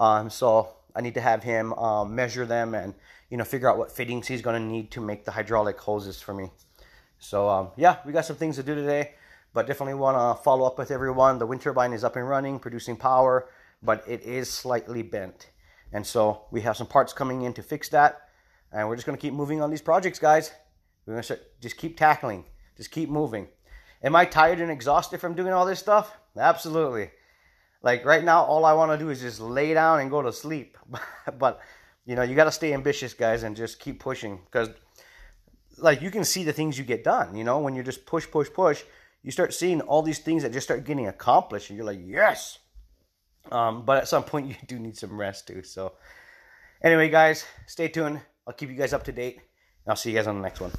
Um, 0.00 0.30
so 0.30 0.76
I 0.94 1.02
need 1.02 1.14
to 1.14 1.20
have 1.20 1.42
him 1.42 1.74
um, 1.74 2.14
measure 2.14 2.46
them 2.46 2.74
and 2.74 2.94
you 3.30 3.36
know 3.36 3.44
figure 3.44 3.68
out 3.68 3.76
what 3.76 3.92
fittings 3.92 4.26
he's 4.26 4.42
going 4.42 4.60
to 4.60 4.66
need 4.66 4.90
to 4.92 5.00
make 5.00 5.24
the 5.24 5.30
hydraulic 5.30 5.78
hoses 5.78 6.20
for 6.20 6.32
me. 6.32 6.50
So 7.18 7.48
um, 7.48 7.68
yeah, 7.76 7.98
we 8.06 8.12
got 8.12 8.24
some 8.24 8.36
things 8.36 8.56
to 8.56 8.62
do 8.62 8.74
today, 8.74 9.12
but 9.52 9.66
definitely 9.66 9.94
want 9.94 10.16
to 10.16 10.42
follow 10.42 10.66
up 10.66 10.78
with 10.78 10.90
everyone. 10.90 11.38
The 11.38 11.46
wind 11.46 11.60
turbine 11.60 11.92
is 11.92 12.02
up 12.02 12.16
and 12.16 12.26
running, 12.26 12.58
producing 12.58 12.96
power, 12.96 13.48
but 13.82 14.02
it 14.08 14.22
is 14.22 14.50
slightly 14.50 15.02
bent, 15.02 15.50
and 15.92 16.06
so 16.06 16.46
we 16.50 16.62
have 16.62 16.76
some 16.76 16.86
parts 16.86 17.12
coming 17.12 17.42
in 17.42 17.52
to 17.54 17.62
fix 17.62 17.90
that. 17.90 18.22
And 18.72 18.88
we're 18.88 18.96
just 18.96 19.06
going 19.06 19.16
to 19.16 19.22
keep 19.22 19.32
moving 19.32 19.62
on 19.62 19.70
these 19.70 19.80
projects, 19.80 20.18
guys. 20.18 20.52
We're 21.06 21.14
going 21.14 21.22
to 21.22 21.38
just 21.60 21.76
keep 21.76 21.96
tackling, 21.96 22.44
just 22.76 22.90
keep 22.90 23.08
moving. 23.08 23.48
Am 24.06 24.14
I 24.14 24.24
tired 24.24 24.60
and 24.60 24.70
exhausted 24.70 25.20
from 25.20 25.34
doing 25.34 25.52
all 25.52 25.66
this 25.66 25.80
stuff? 25.80 26.16
Absolutely. 26.38 27.10
Like 27.82 28.04
right 28.04 28.22
now, 28.22 28.44
all 28.44 28.64
I 28.64 28.72
want 28.72 28.92
to 28.92 28.98
do 28.98 29.10
is 29.10 29.20
just 29.20 29.40
lay 29.40 29.74
down 29.74 29.98
and 29.98 30.10
go 30.10 30.22
to 30.22 30.32
sleep. 30.32 30.78
but 31.38 31.60
you 32.04 32.14
know, 32.14 32.22
you 32.22 32.36
got 32.36 32.44
to 32.44 32.52
stay 32.52 32.72
ambitious, 32.72 33.12
guys, 33.14 33.42
and 33.42 33.56
just 33.56 33.80
keep 33.80 33.98
pushing 33.98 34.38
because, 34.44 34.68
like, 35.76 36.00
you 36.00 36.10
can 36.12 36.24
see 36.24 36.44
the 36.44 36.52
things 36.52 36.78
you 36.78 36.84
get 36.84 37.02
done. 37.02 37.36
You 37.36 37.42
know, 37.42 37.58
when 37.58 37.74
you 37.74 37.82
just 37.82 38.06
push, 38.06 38.30
push, 38.30 38.48
push, 38.48 38.84
you 39.24 39.32
start 39.32 39.52
seeing 39.52 39.80
all 39.80 40.02
these 40.02 40.20
things 40.20 40.44
that 40.44 40.52
just 40.52 40.68
start 40.68 40.84
getting 40.84 41.08
accomplished, 41.08 41.68
and 41.68 41.76
you're 41.76 41.84
like, 41.84 41.98
yes. 42.00 42.60
Um, 43.50 43.84
but 43.84 43.98
at 43.98 44.08
some 44.08 44.22
point, 44.22 44.46
you 44.48 44.54
do 44.68 44.78
need 44.78 44.96
some 44.96 45.18
rest 45.18 45.48
too. 45.48 45.64
So, 45.64 45.94
anyway, 46.80 47.08
guys, 47.08 47.44
stay 47.66 47.88
tuned. 47.88 48.20
I'll 48.46 48.54
keep 48.54 48.70
you 48.70 48.76
guys 48.76 48.92
up 48.92 49.02
to 49.04 49.12
date. 49.12 49.40
I'll 49.84 49.96
see 49.96 50.10
you 50.10 50.16
guys 50.16 50.28
on 50.28 50.36
the 50.36 50.42
next 50.42 50.60
one. 50.60 50.70